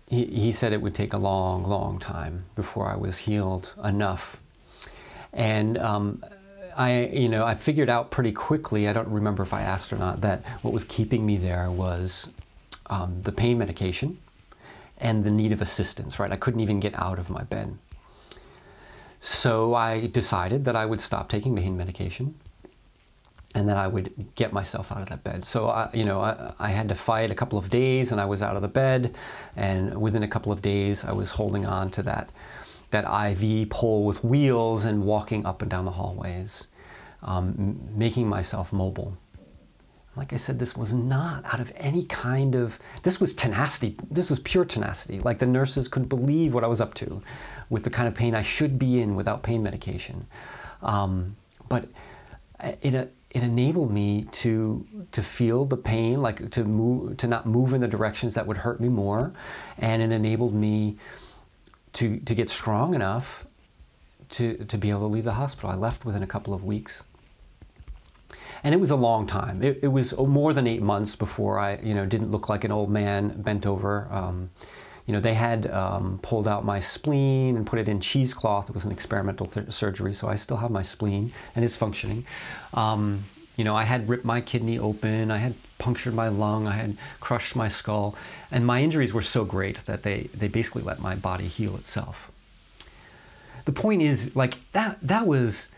He, 0.08 0.26
he 0.26 0.52
said 0.52 0.74
it 0.74 0.82
would 0.82 0.94
take 0.94 1.14
a 1.14 1.18
long, 1.18 1.64
long 1.64 1.98
time 1.98 2.44
before 2.54 2.86
I 2.86 2.96
was 2.96 3.16
healed 3.16 3.72
enough 3.82 4.41
and 5.32 5.78
um, 5.78 6.24
I, 6.76 7.06
you 7.06 7.28
know, 7.28 7.44
I 7.44 7.54
figured 7.54 7.88
out 7.88 8.10
pretty 8.10 8.32
quickly. 8.32 8.88
I 8.88 8.92
don't 8.92 9.08
remember 9.08 9.42
if 9.42 9.52
I 9.52 9.62
asked 9.62 9.92
or 9.92 9.96
not 9.96 10.20
that 10.22 10.44
what 10.62 10.72
was 10.72 10.84
keeping 10.84 11.24
me 11.24 11.36
there 11.36 11.70
was 11.70 12.28
um, 12.86 13.22
the 13.22 13.32
pain 13.32 13.58
medication 13.58 14.18
and 14.98 15.24
the 15.24 15.30
need 15.30 15.52
of 15.52 15.62
assistance. 15.62 16.18
Right, 16.18 16.32
I 16.32 16.36
couldn't 16.36 16.60
even 16.60 16.80
get 16.80 16.94
out 16.98 17.18
of 17.18 17.30
my 17.30 17.42
bed. 17.42 17.78
So 19.20 19.74
I 19.74 20.08
decided 20.08 20.64
that 20.64 20.74
I 20.74 20.84
would 20.84 21.00
stop 21.00 21.28
taking 21.28 21.54
pain 21.54 21.76
medication 21.76 22.34
and 23.54 23.68
then 23.68 23.76
I 23.76 23.86
would 23.86 24.34
get 24.34 24.52
myself 24.52 24.90
out 24.90 25.02
of 25.02 25.08
that 25.10 25.22
bed. 25.22 25.44
So, 25.44 25.68
I, 25.68 25.90
you 25.92 26.04
know, 26.04 26.20
I, 26.20 26.52
I, 26.58 26.70
had 26.70 26.88
to 26.88 26.94
fight 26.94 27.30
a 27.30 27.34
couple 27.34 27.58
of 27.58 27.68
days 27.68 28.10
and 28.10 28.20
I 28.20 28.24
was 28.24 28.42
out 28.42 28.56
of 28.56 28.62
the 28.62 28.68
bed. 28.68 29.14
And 29.56 30.00
within 30.00 30.22
a 30.22 30.28
couple 30.28 30.52
of 30.52 30.62
days, 30.62 31.04
I 31.04 31.12
was 31.12 31.32
holding 31.32 31.66
on 31.66 31.90
to 31.92 32.02
that 32.04 32.30
that 32.92 33.04
IV 33.04 33.68
pole 33.68 34.04
with 34.04 34.22
wheels 34.22 34.84
and 34.84 35.04
walking 35.04 35.44
up 35.44 35.60
and 35.62 35.70
down 35.70 35.84
the 35.84 35.90
hallways, 35.90 36.68
um, 37.22 37.80
making 37.94 38.28
myself 38.28 38.72
mobile. 38.72 39.16
Like 40.14 40.34
I 40.34 40.36
said, 40.36 40.58
this 40.58 40.76
was 40.76 40.92
not 40.92 41.44
out 41.46 41.58
of 41.58 41.72
any 41.76 42.04
kind 42.04 42.54
of, 42.54 42.78
this 43.02 43.18
was 43.18 43.32
tenacity. 43.32 43.96
This 44.10 44.28
was 44.28 44.38
pure 44.40 44.66
tenacity. 44.66 45.20
Like 45.20 45.38
the 45.38 45.46
nurses 45.46 45.88
couldn't 45.88 46.08
believe 46.08 46.52
what 46.52 46.64
I 46.64 46.66
was 46.66 46.82
up 46.82 46.92
to 46.94 47.22
with 47.70 47.84
the 47.84 47.90
kind 47.90 48.06
of 48.06 48.14
pain 48.14 48.34
I 48.34 48.42
should 48.42 48.78
be 48.78 49.00
in 49.00 49.14
without 49.16 49.42
pain 49.42 49.62
medication. 49.62 50.26
Um, 50.82 51.36
but 51.68 51.88
it, 52.60 52.94
it 52.94 53.42
enabled 53.42 53.90
me 53.90 54.26
to 54.32 54.86
to 55.12 55.22
feel 55.22 55.64
the 55.64 55.76
pain, 55.76 56.20
like 56.20 56.50
to 56.50 56.64
move, 56.64 57.16
to 57.16 57.26
not 57.26 57.46
move 57.46 57.72
in 57.72 57.80
the 57.80 57.88
directions 57.88 58.34
that 58.34 58.46
would 58.46 58.58
hurt 58.58 58.78
me 58.80 58.88
more, 58.88 59.32
and 59.78 60.02
it 60.02 60.12
enabled 60.12 60.54
me 60.54 60.98
to, 61.94 62.18
to 62.20 62.34
get 62.34 62.48
strong 62.48 62.94
enough 62.94 63.46
to, 64.30 64.64
to 64.64 64.78
be 64.78 64.90
able 64.90 65.00
to 65.00 65.06
leave 65.06 65.24
the 65.24 65.34
hospital. 65.34 65.70
I 65.70 65.74
left 65.74 66.04
within 66.04 66.22
a 66.22 66.26
couple 66.26 66.54
of 66.54 66.64
weeks. 66.64 67.02
And 68.64 68.74
it 68.74 68.78
was 68.78 68.90
a 68.90 68.96
long 68.96 69.26
time. 69.26 69.62
It, 69.62 69.80
it 69.82 69.88
was 69.88 70.16
more 70.16 70.52
than 70.52 70.66
eight 70.66 70.82
months 70.82 71.16
before 71.16 71.58
I, 71.58 71.76
you 71.82 71.94
know, 71.94 72.06
didn't 72.06 72.30
look 72.30 72.48
like 72.48 72.64
an 72.64 72.72
old 72.72 72.90
man 72.90 73.42
bent 73.42 73.66
over. 73.66 74.08
Um, 74.10 74.50
you 75.06 75.12
know, 75.12 75.20
they 75.20 75.34
had 75.34 75.68
um, 75.70 76.20
pulled 76.22 76.46
out 76.46 76.64
my 76.64 76.78
spleen 76.78 77.56
and 77.56 77.66
put 77.66 77.80
it 77.80 77.88
in 77.88 78.00
cheesecloth. 78.00 78.68
It 78.68 78.74
was 78.74 78.84
an 78.84 78.92
experimental 78.92 79.46
th- 79.46 79.70
surgery, 79.72 80.14
so 80.14 80.28
I 80.28 80.36
still 80.36 80.58
have 80.58 80.70
my 80.70 80.82
spleen 80.82 81.32
and 81.56 81.64
it's 81.64 81.76
functioning. 81.76 82.24
Um, 82.72 83.24
you 83.56 83.64
know, 83.64 83.76
I 83.76 83.84
had 83.84 84.08
ripped 84.08 84.24
my 84.24 84.40
kidney 84.40 84.78
open, 84.78 85.30
I 85.30 85.38
had 85.38 85.54
punctured 85.78 86.14
my 86.14 86.28
lung, 86.28 86.66
I 86.66 86.72
had 86.72 86.96
crushed 87.20 87.54
my 87.54 87.68
skull, 87.68 88.16
and 88.50 88.66
my 88.66 88.82
injuries 88.82 89.12
were 89.12 89.22
so 89.22 89.44
great 89.44 89.84
that 89.86 90.02
they, 90.02 90.28
they 90.34 90.48
basically 90.48 90.82
let 90.82 91.00
my 91.00 91.14
body 91.14 91.48
heal 91.48 91.76
itself. 91.76 92.30
The 93.64 93.72
point 93.72 94.02
is, 94.02 94.34
like, 94.34 94.54
that, 94.72 94.98
that 95.02 95.26
was, 95.26 95.68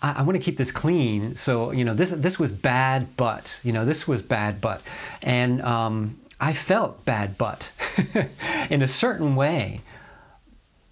I, 0.00 0.12
I 0.12 0.22
want 0.22 0.36
to 0.36 0.42
keep 0.42 0.56
this 0.56 0.70
clean. 0.70 1.34
So, 1.34 1.72
you 1.72 1.84
know, 1.84 1.94
this, 1.94 2.10
this 2.10 2.38
was 2.38 2.52
bad 2.52 3.16
but, 3.16 3.58
you 3.62 3.72
know, 3.72 3.84
this 3.84 4.06
was 4.06 4.22
bad 4.22 4.60
but. 4.60 4.80
And 5.22 5.60
um, 5.62 6.20
I 6.40 6.52
felt 6.52 7.04
bad 7.04 7.36
but 7.36 7.70
in 8.70 8.82
a 8.82 8.88
certain 8.88 9.36
way. 9.36 9.80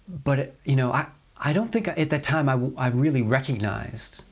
But, 0.07 0.55
you 0.65 0.75
know, 0.75 0.91
I, 0.91 1.07
I 1.37 1.53
don't 1.53 1.71
think 1.71 1.87
at 1.87 2.09
that 2.09 2.21
time 2.21 2.49
I, 2.49 2.85
I 2.85 2.89
really 2.89 3.21
recognized 3.21 4.23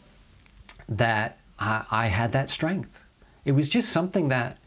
that 0.87 1.37
I, 1.59 1.85
I 1.91 2.07
had 2.07 2.31
that 2.31 2.49
strength. 2.49 3.03
It 3.45 3.51
was 3.51 3.69
just 3.69 3.89
something 3.89 4.29
that 4.29 4.57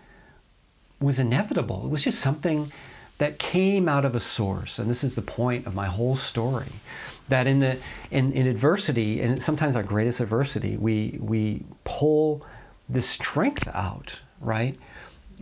was 1.01 1.19
inevitable. 1.19 1.87
It 1.87 1.91
was 1.91 2.03
just 2.03 2.21
something 2.21 2.73
that 3.19 3.39
came 3.39 3.89
out 3.89 4.05
of 4.05 4.17
a 4.17 4.21
source. 4.21 4.79
And 4.79 4.91
this 4.91 5.05
is 5.05 5.15
the 5.15 5.23
point 5.23 5.67
of 5.67 5.75
my 5.75 5.87
whole 5.87 6.17
story. 6.17 6.73
That 7.29 7.47
in 7.47 7.61
the 7.61 7.79
in, 8.11 8.33
in 8.33 8.47
adversity, 8.47 9.21
and 9.21 9.43
sometimes 9.43 9.77
our 9.77 9.83
greatest 9.83 10.21
adversity, 10.21 10.77
we 10.77 11.19
we 11.21 11.65
pull 11.85 12.45
the 12.89 13.01
strength 13.01 13.69
out, 13.69 14.21
right? 14.41 14.79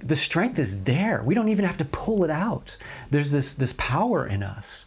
The 0.02 0.16
strength 0.16 0.58
is 0.58 0.84
there. 0.84 1.22
We 1.24 1.34
don't 1.34 1.48
even 1.48 1.64
have 1.64 1.78
to 1.78 1.84
pull 1.86 2.22
it 2.22 2.30
out. 2.30 2.76
There's 3.10 3.30
this 3.30 3.54
this 3.54 3.72
power 3.76 4.26
in 4.26 4.42
us 4.42 4.86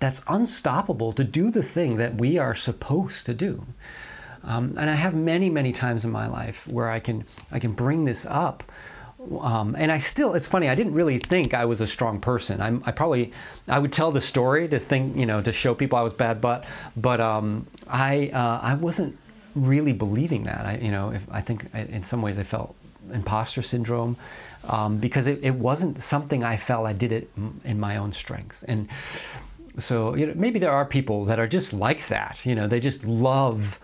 that's 0.00 0.22
unstoppable 0.28 1.12
to 1.12 1.24
do 1.24 1.50
the 1.50 1.62
thing 1.62 1.96
that 1.96 2.16
we 2.16 2.38
are 2.38 2.54
supposed 2.54 3.26
to 3.26 3.34
do. 3.34 3.66
Um, 4.48 4.74
and 4.78 4.88
I 4.88 4.94
have 4.94 5.14
many, 5.14 5.50
many 5.50 5.72
times 5.72 6.04
in 6.04 6.10
my 6.10 6.26
life 6.26 6.66
where 6.66 6.88
I 6.88 7.00
can 7.00 7.24
I 7.52 7.58
can 7.58 7.72
bring 7.72 8.04
this 8.06 8.26
up. 8.28 8.64
Um, 9.40 9.74
and 9.76 9.90
I 9.90 9.98
still, 9.98 10.34
it's 10.34 10.46
funny. 10.46 10.68
I 10.68 10.74
didn't 10.74 10.94
really 10.94 11.18
think 11.18 11.52
I 11.52 11.64
was 11.64 11.80
a 11.80 11.86
strong 11.86 12.20
person. 12.20 12.60
I'm, 12.60 12.82
I 12.86 12.92
probably, 12.92 13.32
I 13.68 13.78
would 13.78 13.92
tell 13.92 14.12
the 14.12 14.20
story 14.20 14.68
to 14.68 14.78
think, 14.78 15.16
you 15.16 15.26
know, 15.26 15.42
to 15.42 15.52
show 15.52 15.74
people 15.74 15.98
I 15.98 16.02
was 16.02 16.12
bad, 16.12 16.40
but, 16.40 16.64
but 16.96 17.20
um, 17.20 17.66
I, 17.88 18.28
uh, 18.28 18.60
I 18.62 18.74
wasn't 18.74 19.18
really 19.56 19.92
believing 19.92 20.44
that. 20.44 20.64
I, 20.64 20.76
you 20.76 20.92
know, 20.92 21.10
if, 21.10 21.26
I 21.32 21.40
think 21.40 21.66
in 21.74 22.02
some 22.02 22.22
ways 22.22 22.38
I 22.38 22.44
felt 22.44 22.76
imposter 23.12 23.60
syndrome 23.60 24.16
um, 24.64 24.98
because 24.98 25.26
it, 25.26 25.40
it 25.42 25.54
wasn't 25.54 25.98
something 25.98 26.44
I 26.44 26.56
felt 26.56 26.86
I 26.86 26.92
did 26.92 27.10
it 27.10 27.28
in 27.64 27.78
my 27.78 27.96
own 27.96 28.12
strength. 28.12 28.64
And 28.68 28.88
so, 29.78 30.14
you 30.14 30.26
know, 30.26 30.34
maybe 30.36 30.60
there 30.60 30.72
are 30.72 30.86
people 30.86 31.24
that 31.24 31.40
are 31.40 31.48
just 31.48 31.72
like 31.72 32.06
that. 32.06 32.46
You 32.46 32.54
know, 32.54 32.68
they 32.68 32.80
just 32.80 33.04
love 33.04 33.80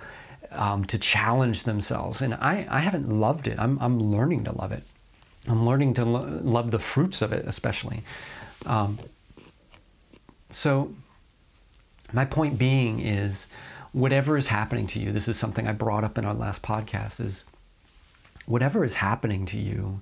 um, 0.55 0.85
to 0.87 0.99
challenge 0.99 1.65
themselves. 1.65 2.23
And 2.23 2.35
I, 2.35 2.67
I 2.71 2.81
haven't 2.81 3.09
loved 3.09 3.49
it. 3.49 3.59
I'm, 3.59 3.79
I'm 3.81 4.01
learning 4.01 4.45
to 4.45 4.53
love 4.53 4.73
it. 4.73 4.83
I'm 5.47 5.67
learning 5.67 5.95
to 5.95 6.05
lo- 6.05 6.41
love 6.43 6.71
the 6.71 6.79
fruits 6.79 7.23
of 7.23 7.33
it, 7.33 7.45
especially. 7.47 8.03
Um, 8.67 8.99
so, 10.51 10.95
my 12.13 12.25
point 12.25 12.59
being 12.59 13.01
is 13.01 13.47
whatever 13.93 14.37
is 14.37 14.47
happening 14.47 14.87
to 14.89 15.01
you, 15.01 15.13
this 15.13 15.29
is 15.29 15.37
something 15.37 15.67
I 15.67 15.73
brought 15.73 16.05
up 16.05 16.17
in 16.17 16.25
our 16.25 16.35
last 16.35 16.63
podcast, 16.63 17.21
is 17.21 17.45
whatever 18.47 18.85
is 18.85 18.95
happening 18.95 19.47
to 19.47 19.59
you, 19.59 20.01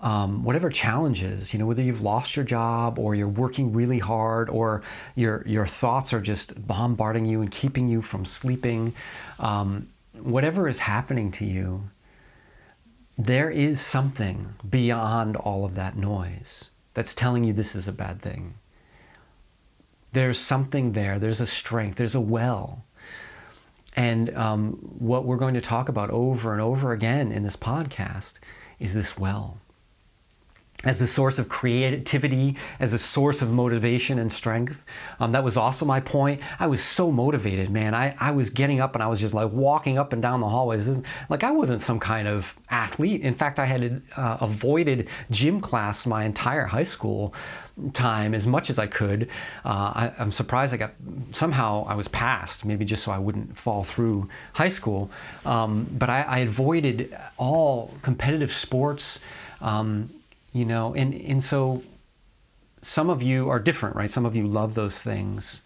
um, 0.00 0.42
whatever 0.44 0.70
challenges, 0.70 1.52
you 1.52 1.58
know, 1.58 1.66
whether 1.66 1.82
you've 1.82 2.00
lost 2.00 2.34
your 2.34 2.44
job 2.44 2.98
or 2.98 3.14
you're 3.14 3.28
working 3.28 3.72
really 3.72 3.98
hard 3.98 4.48
or 4.48 4.82
your, 5.14 5.42
your 5.46 5.66
thoughts 5.66 6.12
are 6.12 6.20
just 6.20 6.66
bombarding 6.66 7.26
you 7.26 7.42
and 7.42 7.50
keeping 7.50 7.86
you 7.88 8.00
from 8.00 8.24
sleeping, 8.24 8.94
um, 9.38 9.88
whatever 10.18 10.68
is 10.68 10.78
happening 10.78 11.30
to 11.32 11.44
you, 11.44 11.82
there 13.18 13.50
is 13.50 13.80
something 13.80 14.54
beyond 14.68 15.36
all 15.36 15.66
of 15.66 15.74
that 15.74 15.96
noise 15.96 16.64
that's 16.94 17.14
telling 17.14 17.44
you 17.44 17.52
this 17.52 17.74
is 17.74 17.86
a 17.86 17.92
bad 17.92 18.22
thing. 18.22 18.54
There's 20.12 20.38
something 20.38 20.92
there, 20.92 21.18
there's 21.18 21.40
a 21.40 21.46
strength, 21.46 21.98
there's 21.98 22.14
a 22.14 22.20
well. 22.20 22.84
and 23.96 24.34
um, 24.36 24.72
what 24.98 25.24
we're 25.24 25.36
going 25.36 25.54
to 25.54 25.60
talk 25.60 25.88
about 25.88 26.10
over 26.10 26.52
and 26.52 26.62
over 26.62 26.92
again 26.92 27.32
in 27.32 27.42
this 27.42 27.56
podcast 27.56 28.34
is 28.78 28.94
this 28.94 29.18
well 29.18 29.58
as 30.84 31.00
a 31.02 31.06
source 31.06 31.38
of 31.38 31.48
creativity, 31.48 32.56
as 32.78 32.92
a 32.92 32.98
source 32.98 33.42
of 33.42 33.50
motivation 33.50 34.18
and 34.18 34.32
strength. 34.32 34.84
Um, 35.18 35.32
that 35.32 35.44
was 35.44 35.56
also 35.56 35.84
my 35.84 36.00
point. 36.00 36.40
I 36.58 36.66
was 36.66 36.82
so 36.82 37.10
motivated, 37.10 37.70
man. 37.70 37.94
I, 37.94 38.14
I 38.18 38.30
was 38.30 38.50
getting 38.50 38.80
up 38.80 38.94
and 38.94 39.02
I 39.02 39.06
was 39.08 39.20
just 39.20 39.34
like 39.34 39.52
walking 39.52 39.98
up 39.98 40.12
and 40.12 40.22
down 40.22 40.40
the 40.40 40.48
hallways. 40.48 41.00
Like 41.28 41.44
I 41.44 41.50
wasn't 41.50 41.82
some 41.82 42.00
kind 42.00 42.26
of 42.26 42.56
athlete. 42.70 43.20
In 43.20 43.34
fact, 43.34 43.58
I 43.58 43.66
had 43.66 44.02
uh, 44.16 44.38
avoided 44.40 45.08
gym 45.30 45.60
class 45.60 46.06
my 46.06 46.24
entire 46.24 46.64
high 46.64 46.84
school 46.84 47.34
time 47.92 48.34
as 48.34 48.46
much 48.46 48.70
as 48.70 48.78
I 48.78 48.86
could. 48.86 49.28
Uh, 49.64 49.68
I, 49.68 50.12
am 50.18 50.32
surprised 50.32 50.72
I 50.74 50.76
got 50.76 50.92
somehow 51.32 51.84
I 51.86 51.94
was 51.94 52.08
passed, 52.08 52.64
maybe 52.64 52.84
just 52.84 53.02
so 53.04 53.12
I 53.12 53.18
wouldn't 53.18 53.56
fall 53.56 53.84
through 53.84 54.28
high 54.52 54.68
school. 54.68 55.10
Um, 55.44 55.86
but 55.98 56.10
I, 56.10 56.22
I, 56.22 56.38
avoided 56.38 57.16
all 57.38 57.94
competitive 58.02 58.52
sports. 58.52 59.20
Um, 59.60 60.10
you 60.52 60.64
know 60.64 60.94
and 60.94 61.14
and 61.14 61.42
so 61.42 61.82
some 62.82 63.10
of 63.10 63.22
you 63.22 63.48
are 63.48 63.58
different 63.58 63.96
right 63.96 64.10
some 64.10 64.26
of 64.26 64.34
you 64.34 64.46
love 64.46 64.74
those 64.74 65.00
things 65.00 65.62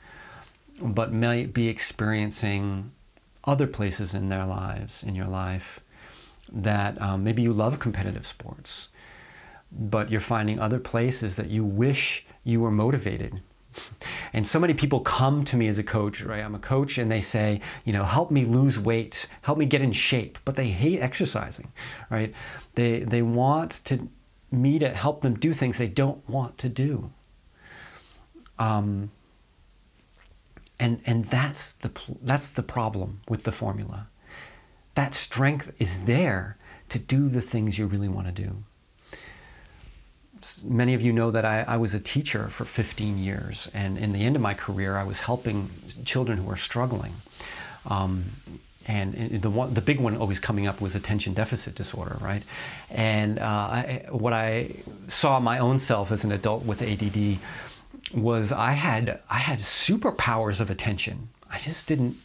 but 0.80 1.12
might 1.12 1.52
be 1.54 1.68
experiencing 1.68 2.90
other 3.44 3.66
places 3.66 4.14
in 4.14 4.28
their 4.28 4.44
lives 4.44 5.02
in 5.02 5.14
your 5.14 5.26
life 5.26 5.80
that 6.52 7.00
um, 7.00 7.24
maybe 7.24 7.42
you 7.42 7.52
love 7.52 7.78
competitive 7.78 8.26
sports 8.26 8.88
but 9.70 10.10
you're 10.10 10.20
finding 10.20 10.58
other 10.58 10.78
places 10.78 11.36
that 11.36 11.48
you 11.48 11.64
wish 11.64 12.26
you 12.44 12.60
were 12.60 12.70
motivated 12.70 13.40
and 14.32 14.46
so 14.46 14.58
many 14.58 14.74
people 14.74 15.00
come 15.00 15.44
to 15.44 15.56
me 15.56 15.68
as 15.68 15.78
a 15.78 15.82
coach, 15.82 16.22
right? 16.22 16.44
I'm 16.44 16.54
a 16.54 16.60
coach 16.60 16.98
and 16.98 17.10
they 17.10 17.20
say, 17.20 17.60
you 17.84 17.92
know, 17.92 18.04
help 18.04 18.30
me 18.30 18.44
lose 18.44 18.78
weight, 18.78 19.26
help 19.42 19.58
me 19.58 19.66
get 19.66 19.82
in 19.82 19.92
shape, 19.92 20.38
but 20.44 20.56
they 20.56 20.68
hate 20.68 21.00
exercising, 21.00 21.72
right? 22.10 22.32
They 22.74 23.00
they 23.00 23.22
want 23.22 23.80
to 23.86 24.08
me 24.60 24.78
to 24.78 24.90
help 24.90 25.20
them 25.20 25.34
do 25.34 25.52
things 25.52 25.78
they 25.78 25.88
don't 25.88 26.28
want 26.28 26.58
to 26.58 26.68
do. 26.68 27.10
Um, 28.58 29.10
and 30.78 31.00
and 31.06 31.26
that's 31.26 31.72
the 31.74 31.90
that's 32.22 32.48
the 32.48 32.62
problem 32.62 33.20
with 33.28 33.44
the 33.44 33.52
formula. 33.52 34.08
That 34.94 35.14
strength 35.14 35.72
is 35.78 36.04
there 36.04 36.56
to 36.88 36.98
do 36.98 37.28
the 37.28 37.40
things 37.40 37.78
you 37.78 37.86
really 37.86 38.08
want 38.08 38.26
to 38.26 38.42
do. 38.42 38.64
Many 40.62 40.94
of 40.94 41.00
you 41.00 41.12
know 41.12 41.30
that 41.30 41.44
I, 41.44 41.62
I 41.62 41.76
was 41.78 41.94
a 41.94 42.00
teacher 42.00 42.48
for 42.48 42.66
15 42.66 43.18
years, 43.18 43.68
and 43.72 43.96
in 43.96 44.12
the 44.12 44.24
end 44.24 44.36
of 44.36 44.42
my 44.42 44.52
career, 44.52 44.96
I 44.96 45.04
was 45.04 45.20
helping 45.20 45.70
children 46.04 46.38
who 46.38 46.44
were 46.44 46.56
struggling. 46.56 47.14
Um, 47.86 48.26
and 48.86 49.40
the 49.40 49.50
one, 49.50 49.72
the 49.72 49.80
big 49.80 49.98
one 49.98 50.16
always 50.16 50.38
coming 50.38 50.66
up 50.66 50.80
was 50.80 50.94
attention 50.94 51.32
deficit 51.32 51.74
disorder, 51.74 52.18
right? 52.20 52.42
And 52.90 53.38
uh, 53.38 53.42
I, 53.42 54.04
what 54.10 54.32
I 54.32 54.76
saw 55.08 55.40
my 55.40 55.58
own 55.58 55.78
self 55.78 56.12
as 56.12 56.24
an 56.24 56.32
adult 56.32 56.64
with 56.64 56.82
ADD 56.82 57.38
was 58.14 58.52
I 58.52 58.72
had 58.72 59.20
I 59.30 59.38
had 59.38 59.58
superpowers 59.60 60.60
of 60.60 60.70
attention. 60.70 61.28
I 61.50 61.58
just 61.58 61.86
didn't 61.86 62.16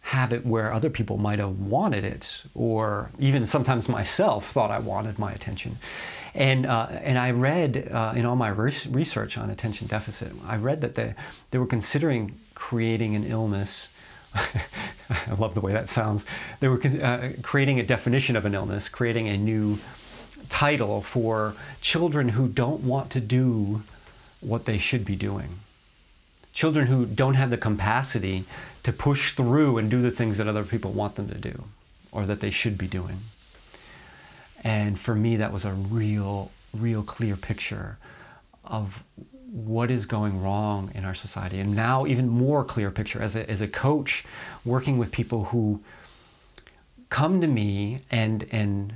have 0.00 0.32
it 0.32 0.44
where 0.44 0.72
other 0.72 0.90
people 0.90 1.18
might 1.18 1.38
have 1.38 1.58
wanted 1.60 2.02
it, 2.02 2.42
or 2.54 3.10
even 3.18 3.46
sometimes 3.46 3.88
myself 3.88 4.50
thought 4.50 4.70
I 4.70 4.78
wanted 4.78 5.18
my 5.18 5.32
attention. 5.32 5.78
And 6.34 6.66
uh, 6.66 6.88
and 6.90 7.18
I 7.18 7.30
read 7.30 7.88
uh, 7.92 8.14
in 8.16 8.24
all 8.24 8.36
my 8.36 8.48
research 8.48 9.38
on 9.38 9.50
attention 9.50 9.86
deficit, 9.86 10.32
I 10.46 10.56
read 10.56 10.80
that 10.80 10.94
they 10.94 11.14
they 11.50 11.58
were 11.58 11.66
considering 11.66 12.38
creating 12.54 13.14
an 13.14 13.24
illness 13.24 13.88
I 15.10 15.34
love 15.38 15.54
the 15.54 15.60
way 15.60 15.72
that 15.72 15.88
sounds. 15.88 16.24
They 16.60 16.68
were 16.68 16.80
uh, 16.84 17.30
creating 17.42 17.80
a 17.80 17.82
definition 17.82 18.36
of 18.36 18.44
an 18.44 18.54
illness, 18.54 18.88
creating 18.88 19.28
a 19.28 19.36
new 19.36 19.78
title 20.48 21.02
for 21.02 21.54
children 21.80 22.30
who 22.30 22.48
don't 22.48 22.82
want 22.82 23.10
to 23.10 23.20
do 23.20 23.82
what 24.40 24.64
they 24.64 24.78
should 24.78 25.04
be 25.04 25.16
doing. 25.16 25.60
Children 26.52 26.86
who 26.86 27.06
don't 27.06 27.34
have 27.34 27.50
the 27.50 27.56
capacity 27.56 28.44
to 28.82 28.92
push 28.92 29.32
through 29.32 29.78
and 29.78 29.90
do 29.90 30.00
the 30.00 30.10
things 30.10 30.38
that 30.38 30.48
other 30.48 30.64
people 30.64 30.92
want 30.92 31.16
them 31.16 31.28
to 31.28 31.38
do 31.38 31.64
or 32.10 32.26
that 32.26 32.40
they 32.40 32.50
should 32.50 32.78
be 32.78 32.86
doing. 32.86 33.18
And 34.64 34.98
for 34.98 35.14
me, 35.14 35.36
that 35.36 35.52
was 35.52 35.64
a 35.64 35.72
real, 35.72 36.50
real 36.74 37.02
clear 37.02 37.36
picture 37.36 37.98
of 38.64 39.02
what 39.50 39.90
is 39.90 40.04
going 40.04 40.42
wrong 40.42 40.92
in 40.94 41.04
our 41.04 41.14
society. 41.14 41.58
And 41.58 41.74
now, 41.74 42.06
even 42.06 42.28
more 42.28 42.64
clear 42.64 42.90
picture 42.90 43.22
as 43.22 43.34
a, 43.34 43.48
as 43.48 43.60
a 43.60 43.68
coach 43.68 44.24
working 44.64 44.98
with 44.98 45.10
people 45.10 45.44
who 45.46 45.80
come 47.08 47.40
to 47.40 47.46
me 47.46 48.02
and, 48.10 48.46
and, 48.50 48.94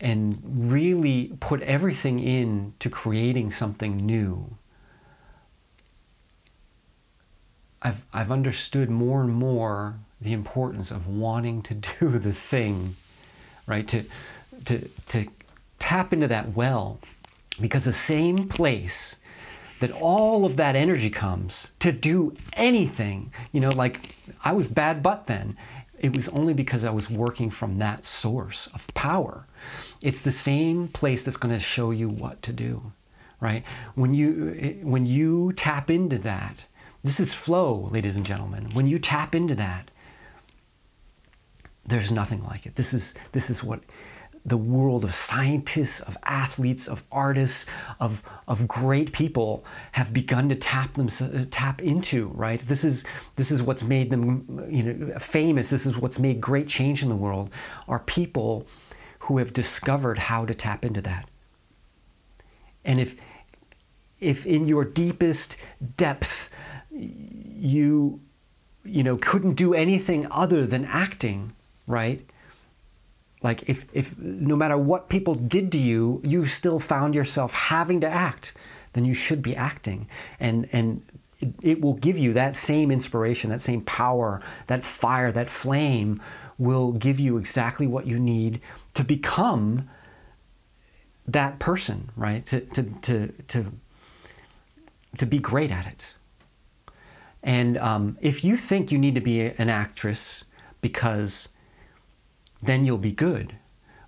and 0.00 0.40
really 0.44 1.32
put 1.38 1.62
everything 1.62 2.18
in 2.18 2.74
to 2.80 2.90
creating 2.90 3.52
something 3.52 3.96
new. 3.96 4.56
I've, 7.80 8.02
I've 8.12 8.32
understood 8.32 8.90
more 8.90 9.22
and 9.22 9.32
more 9.32 9.94
the 10.20 10.32
importance 10.32 10.90
of 10.90 11.06
wanting 11.06 11.62
to 11.62 11.74
do 12.00 12.18
the 12.18 12.32
thing, 12.32 12.96
right? 13.66 13.86
To, 13.86 14.04
to, 14.64 14.88
to 15.08 15.28
tap 15.78 16.12
into 16.12 16.26
that 16.26 16.54
well 16.54 16.98
because 17.60 17.84
the 17.84 17.92
same 17.92 18.48
place 18.48 19.16
that 19.80 19.90
all 19.90 20.44
of 20.44 20.56
that 20.56 20.76
energy 20.76 21.10
comes 21.10 21.70
to 21.80 21.90
do 21.90 22.36
anything, 22.52 23.32
you 23.50 23.60
know, 23.60 23.70
like 23.70 24.14
I 24.44 24.52
was 24.52 24.68
bad 24.68 25.02
butt 25.02 25.26
then. 25.26 25.56
It 25.98 26.14
was 26.14 26.28
only 26.28 26.54
because 26.54 26.84
I 26.84 26.90
was 26.90 27.10
working 27.10 27.50
from 27.50 27.78
that 27.78 28.04
source 28.04 28.68
of 28.74 28.86
power. 28.94 29.46
It's 30.00 30.22
the 30.22 30.30
same 30.30 30.88
place 30.88 31.24
that's 31.24 31.36
going 31.36 31.54
to 31.54 31.60
show 31.60 31.90
you 31.90 32.08
what 32.08 32.42
to 32.42 32.52
do, 32.52 32.92
right? 33.40 33.64
When 33.94 34.14
you 34.14 34.80
when 34.82 35.06
you 35.06 35.52
tap 35.52 35.90
into 35.90 36.18
that, 36.18 36.66
this 37.04 37.20
is 37.20 37.34
flow, 37.34 37.88
ladies 37.90 38.16
and 38.16 38.26
gentlemen. 38.26 38.70
When 38.72 38.86
you 38.86 38.98
tap 38.98 39.34
into 39.34 39.54
that, 39.56 39.90
there's 41.84 42.12
nothing 42.12 42.44
like 42.44 42.66
it. 42.66 42.76
This 42.76 42.94
is 42.94 43.14
this 43.32 43.50
is 43.50 43.62
what 43.62 43.80
the 44.44 44.56
world 44.56 45.04
of 45.04 45.14
scientists, 45.14 46.00
of 46.00 46.18
athletes, 46.24 46.88
of 46.88 47.04
artists, 47.12 47.64
of, 48.00 48.22
of 48.48 48.66
great 48.66 49.12
people 49.12 49.64
have 49.92 50.12
begun 50.12 50.48
to 50.48 50.56
tap 50.56 50.94
them 50.94 51.08
uh, 51.20 51.44
tap 51.50 51.80
into, 51.80 52.28
right? 52.28 52.60
This 52.60 52.82
is 52.82 53.04
this 53.36 53.50
is 53.50 53.62
what's 53.62 53.82
made 53.82 54.10
them 54.10 54.66
you 54.68 54.82
know 54.82 55.18
famous. 55.18 55.70
This 55.70 55.86
is 55.86 55.96
what's 55.96 56.18
made 56.18 56.40
great 56.40 56.66
change 56.66 57.02
in 57.02 57.08
the 57.08 57.16
world 57.16 57.50
are 57.86 58.00
people 58.00 58.66
who 59.20 59.38
have 59.38 59.52
discovered 59.52 60.18
how 60.18 60.44
to 60.44 60.54
tap 60.54 60.84
into 60.84 61.00
that. 61.02 61.28
And 62.84 62.98
if 62.98 63.14
if 64.18 64.44
in 64.44 64.66
your 64.66 64.84
deepest 64.84 65.56
depth 65.96 66.50
you 66.90 68.20
you 68.84 69.02
know 69.04 69.16
couldn't 69.18 69.54
do 69.54 69.72
anything 69.72 70.26
other 70.32 70.66
than 70.66 70.84
acting, 70.84 71.52
right? 71.86 72.28
Like 73.42 73.68
if, 73.68 73.86
if 73.92 74.16
no 74.18 74.56
matter 74.56 74.78
what 74.78 75.08
people 75.08 75.34
did 75.34 75.72
to 75.72 75.78
you, 75.78 76.20
you 76.24 76.46
still 76.46 76.78
found 76.78 77.14
yourself 77.14 77.52
having 77.52 78.00
to 78.00 78.08
act, 78.08 78.52
then 78.92 79.04
you 79.04 79.14
should 79.14 79.42
be 79.42 79.56
acting. 79.56 80.08
And 80.38 80.68
and 80.72 81.02
it, 81.40 81.54
it 81.62 81.80
will 81.80 81.94
give 81.94 82.16
you 82.16 82.32
that 82.34 82.54
same 82.54 82.90
inspiration, 82.90 83.50
that 83.50 83.60
same 83.60 83.82
power, 83.82 84.40
that 84.68 84.84
fire, 84.84 85.32
that 85.32 85.48
flame 85.48 86.22
will 86.58 86.92
give 86.92 87.18
you 87.18 87.36
exactly 87.36 87.86
what 87.86 88.06
you 88.06 88.18
need 88.18 88.60
to 88.94 89.02
become 89.02 89.88
that 91.26 91.58
person, 91.58 92.10
right? 92.16 92.46
To 92.46 92.60
to 92.60 92.82
to 92.82 93.28
to, 93.48 93.72
to 95.18 95.26
be 95.26 95.38
great 95.38 95.70
at 95.70 95.86
it. 95.86 96.14
And 97.42 97.76
um, 97.78 98.18
if 98.20 98.44
you 98.44 98.56
think 98.56 98.92
you 98.92 98.98
need 98.98 99.16
to 99.16 99.20
be 99.20 99.40
an 99.40 99.68
actress 99.68 100.44
because 100.80 101.48
then 102.62 102.84
you'll 102.84 102.98
be 102.98 103.12
good. 103.12 103.56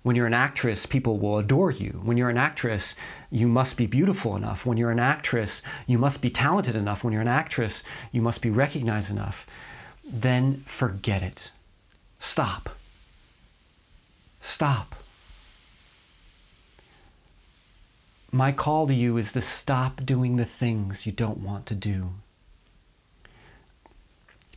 When 0.03 0.15
you're 0.15 0.27
an 0.27 0.33
actress, 0.35 0.85
people 0.85 1.17
will 1.17 1.39
adore 1.39 1.71
you. 1.71 1.99
When 2.03 2.15
you're 2.15 2.29
an 2.29 2.37
actress, 2.37 2.93
you 3.31 3.47
must 3.47 3.75
be 3.75 3.87
beautiful 3.87 4.35
enough. 4.35 4.65
When 4.65 4.77
you're 4.77 4.91
an 4.91 4.99
actress, 4.99 5.63
you 5.87 5.97
must 5.97 6.21
be 6.21 6.29
talented 6.29 6.75
enough. 6.75 7.03
When 7.03 7.11
you're 7.11 7.23
an 7.23 7.27
actress, 7.27 7.83
you 8.11 8.21
must 8.21 8.41
be 8.41 8.51
recognized 8.51 9.09
enough. 9.09 9.47
Then 10.07 10.63
forget 10.67 11.23
it. 11.23 11.51
Stop. 12.19 12.69
Stop. 14.41 14.95
My 18.31 18.51
call 18.51 18.85
to 18.87 18.93
you 18.93 19.17
is 19.17 19.31
to 19.33 19.41
stop 19.41 20.05
doing 20.05 20.35
the 20.35 20.45
things 20.45 21.07
you 21.07 21.11
don't 21.11 21.39
want 21.39 21.65
to 21.65 21.75
do 21.75 22.11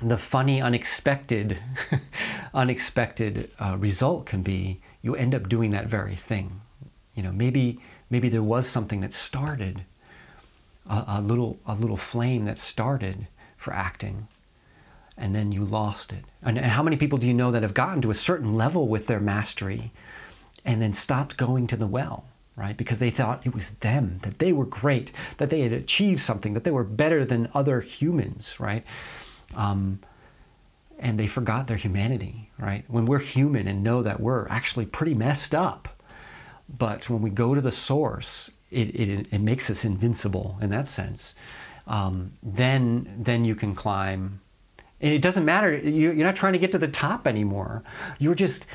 the 0.03 0.19
funny, 0.19 0.61
unexpected, 0.63 1.59
unexpected 2.55 3.51
uh, 3.59 3.77
result 3.79 4.27
can 4.27 4.43
be 4.43 4.81
you 5.03 5.15
end 5.15 5.35
up 5.35 5.49
doing 5.49 5.71
that 5.71 5.87
very 5.87 6.15
thing. 6.15 6.61
You 7.15 7.23
know, 7.23 7.33
maybe 7.33 7.81
maybe 8.11 8.29
there 8.29 8.43
was 8.43 8.69
something 8.69 9.01
that 9.01 9.13
started 9.13 9.85
a, 10.89 11.05
a 11.07 11.21
little 11.21 11.59
a 11.67 11.75
little 11.75 11.97
flame 11.97 12.45
that 12.45 12.59
started 12.59 13.27
for 13.57 13.73
acting, 13.73 14.29
and 15.17 15.35
then 15.35 15.51
you 15.51 15.65
lost 15.65 16.13
it. 16.13 16.25
And, 16.43 16.59
and 16.59 16.67
how 16.67 16.83
many 16.83 16.97
people 16.97 17.19
do 17.19 17.27
you 17.27 17.35
know 17.35 17.51
that 17.51 17.63
have 17.63 17.75
gotten 17.75 18.01
to 18.03 18.11
a 18.11 18.15
certain 18.15 18.57
level 18.57 18.87
with 18.87 19.09
their 19.09 19.21
mastery 19.21 19.91
and 20.65 20.81
then 20.81 20.93
stopped 20.93 21.37
going 21.37 21.67
to 21.69 21.77
the 21.77 21.87
well? 21.87 22.25
Right? 22.55 22.77
Because 22.77 22.99
they 22.99 23.11
thought 23.11 23.47
it 23.47 23.55
was 23.55 23.71
them, 23.71 24.19
that 24.23 24.41
they 24.41 24.53
were 24.53 24.65
great, 24.65 25.13
that 25.37 25.49
they 25.49 25.61
had 25.61 25.73
achieved 25.73 26.19
something, 26.19 26.55
that 26.55 26.65
they 26.65 26.73
were 26.73 26.83
better 26.83 27.25
than 27.25 27.49
other 27.55 27.81
humans, 27.81 28.59
right? 28.59 28.85
Um, 29.55 30.01
and 30.99 31.19
they 31.19 31.27
forgot 31.27 31.67
their 31.69 31.77
humanity, 31.77 32.51
right? 32.59 32.85
When 32.89 33.07
we're 33.07 33.21
human 33.21 33.69
and 33.69 33.85
know 33.85 34.03
that 34.03 34.21
we're 34.21 34.49
actually 34.49 34.87
pretty 34.87 35.15
messed 35.15 35.55
up, 35.55 35.89
but 36.69 37.09
when 37.09 37.23
we 37.23 37.31
go 37.31 37.55
to 37.55 37.61
the 37.61 37.73
source, 37.73 38.51
it, 38.71 38.89
it, 38.95 39.29
it 39.31 39.41
makes 39.41 39.71
us 39.71 39.85
invincible 39.85 40.59
in 40.61 40.71
that 40.71 40.89
sense. 40.89 41.35
Um, 41.87 42.33
then, 42.43 43.15
then 43.19 43.45
you 43.45 43.55
can 43.55 43.75
climb. 43.75 44.41
And 45.01 45.15
it 45.15 45.23
doesn't 45.23 45.45
matter. 45.45 45.75
You're 45.77 46.15
not 46.15 46.37
trying 46.37 46.53
to 46.55 46.59
get 46.59 46.73
to 46.73 46.79
the 46.79 46.89
top 46.89 47.27
anymore. 47.27 47.85
You're 48.19 48.35
just 48.35 48.67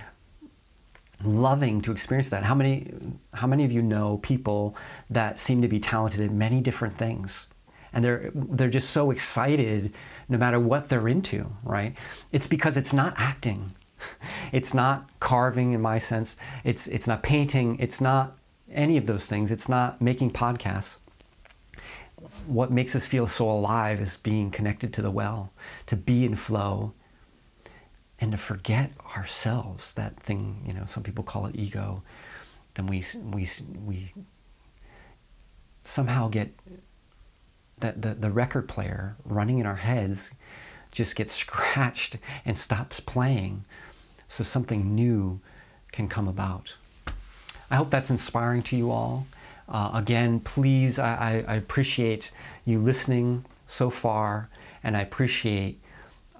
loving 1.24 1.82
to 1.82 1.92
experience 1.92 2.30
that. 2.30 2.44
How 2.44 2.56
many, 2.56 2.92
how 3.34 3.48
many 3.48 3.66
of 3.66 3.72
you 3.72 3.82
know 3.82 4.20
people 4.24 4.76
that 5.10 5.38
seem 5.38 5.62
to 5.62 5.68
be 5.68 5.80
talented 5.80 6.22
at 6.22 6.32
many 6.32 6.62
different 6.62 6.98
things? 6.98 7.48
And 7.94 8.04
they're, 8.04 8.32
they're 8.34 8.70
just 8.70 8.90
so 8.90 9.12
excited 9.12 9.94
no 10.28 10.38
matter 10.38 10.60
what 10.60 10.90
they're 10.90 11.08
into, 11.08 11.52
right? 11.64 11.96
It's 12.32 12.48
because 12.48 12.78
it's 12.78 12.94
not 12.94 13.14
acting. 13.18 13.74
It's 14.52 14.74
not 14.74 15.10
carving 15.20 15.72
in 15.72 15.82
my 15.82 15.98
sense. 15.98 16.36
It's, 16.64 16.88
it's 16.88 17.08
not 17.08 17.24
painting. 17.24 17.78
It's 17.80 18.02
not 18.02 18.38
any 18.72 18.98
of 18.98 19.06
those 19.06 19.26
things. 19.26 19.50
It's 19.50 19.70
not 19.70 20.02
making 20.02 20.32
podcasts. 20.32 20.98
What 22.46 22.72
makes 22.72 22.96
us 22.96 23.06
feel 23.06 23.28
so 23.28 23.50
alive 23.50 24.02
is 24.02 24.18
being 24.18 24.52
connected 24.52 24.94
to 24.94 25.02
the 25.02 25.12
well, 25.12 25.54
to 25.88 25.96
be 25.96 26.26
in 26.26 26.36
flow, 26.36 26.94
and 28.20 28.32
to 28.32 28.38
forget 28.38 28.92
ourselves. 29.18 29.94
That 29.94 30.20
thing, 30.20 30.64
you 30.66 30.74
know, 30.74 30.86
some 30.86 31.04
people 31.04 31.24
call 31.24 31.46
it 31.46 31.56
ego. 31.56 32.04
Then 32.76 32.88
we 32.88 33.04
we 33.32 33.48
we 33.86 34.14
somehow 35.84 36.30
get 36.30 36.54
that 37.84 38.02
the, 38.02 38.14
the 38.14 38.32
record 38.32 38.68
player 38.68 39.18
running 39.26 39.60
in 39.60 39.66
our 39.66 39.76
heads 39.76 40.32
just 40.90 41.16
gets 41.16 41.34
scratched 41.34 42.18
and 42.46 42.58
stops 42.58 43.00
playing 43.02 43.66
so 44.30 44.44
something 44.44 44.96
new 44.96 45.40
can 45.92 46.08
come 46.08 46.28
about. 46.28 46.74
I 47.70 47.76
hope 47.76 47.90
that's 47.90 48.10
inspiring 48.10 48.64
to 48.64 48.78
you 48.78 48.90
all. 48.90 49.28
Uh, 49.68 49.92
again, 49.94 50.40
please, 50.40 50.98
I, 50.98 51.44
I, 51.48 51.56
appreciate 51.56 52.32
you 52.66 52.80
listening 52.80 53.46
so 53.68 53.90
far, 53.90 54.50
and 54.84 54.96
I 54.98 55.02
appreciate 55.02 55.82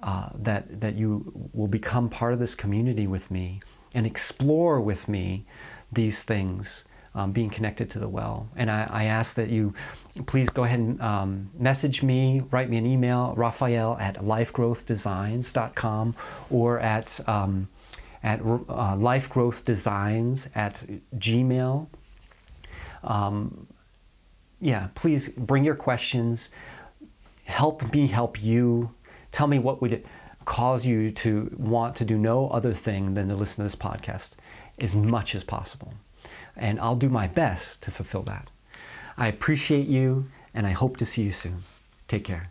uh, 0.02 0.28
that, 0.34 0.80
that 0.80 0.94
you 0.94 1.50
will 1.52 1.68
become 1.68 2.08
part 2.08 2.32
of 2.32 2.38
this 2.38 2.54
community 2.54 3.06
with 3.06 3.30
me 3.30 3.60
and 3.94 4.06
explore 4.06 4.80
with 4.80 5.08
me 5.08 5.44
these 5.92 6.22
things. 6.22 6.84
Um, 7.16 7.30
being 7.30 7.48
connected 7.48 7.90
to 7.90 8.00
the 8.00 8.08
well. 8.08 8.48
And 8.56 8.68
I, 8.68 8.88
I, 8.90 9.04
ask 9.04 9.36
that 9.36 9.48
you 9.48 9.72
please 10.26 10.50
go 10.50 10.64
ahead 10.64 10.80
and 10.80 11.00
um, 11.00 11.48
message 11.56 12.02
me, 12.02 12.42
write 12.50 12.68
me 12.68 12.76
an 12.76 12.86
email, 12.86 13.34
Raphael 13.36 13.96
at 14.00 14.16
lifegrowthdesigns.com 14.16 16.16
or 16.50 16.80
at 16.80 17.20
um, 17.28 17.68
at 18.24 18.40
uh, 18.40 18.96
Life 18.96 19.28
Growth 19.28 19.64
Designs 19.64 20.48
at 20.56 20.82
Gmail. 21.16 21.86
Um, 23.04 23.66
yeah, 24.60 24.88
please 24.94 25.28
bring 25.28 25.62
your 25.62 25.74
questions. 25.74 26.50
Help 27.44 27.92
me 27.92 28.06
help 28.06 28.42
you. 28.42 28.90
Tell 29.30 29.46
me 29.46 29.58
what 29.58 29.82
would 29.82 30.04
cause 30.46 30.86
you 30.86 31.10
to 31.10 31.54
want 31.58 31.96
to 31.96 32.04
do 32.04 32.16
no 32.16 32.48
other 32.48 32.72
thing 32.72 33.14
than 33.14 33.28
to 33.28 33.34
listen 33.34 33.56
to 33.56 33.62
this 33.64 33.76
podcast 33.76 34.32
as 34.78 34.94
much 34.94 35.34
as 35.34 35.44
possible. 35.44 35.92
And 36.56 36.80
I'll 36.80 36.96
do 36.96 37.08
my 37.08 37.26
best 37.26 37.82
to 37.82 37.90
fulfill 37.90 38.22
that. 38.22 38.48
I 39.16 39.28
appreciate 39.28 39.86
you 39.86 40.26
and 40.54 40.66
I 40.66 40.70
hope 40.70 40.96
to 40.98 41.06
see 41.06 41.22
you 41.22 41.32
soon. 41.32 41.64
Take 42.08 42.24
care. 42.24 42.50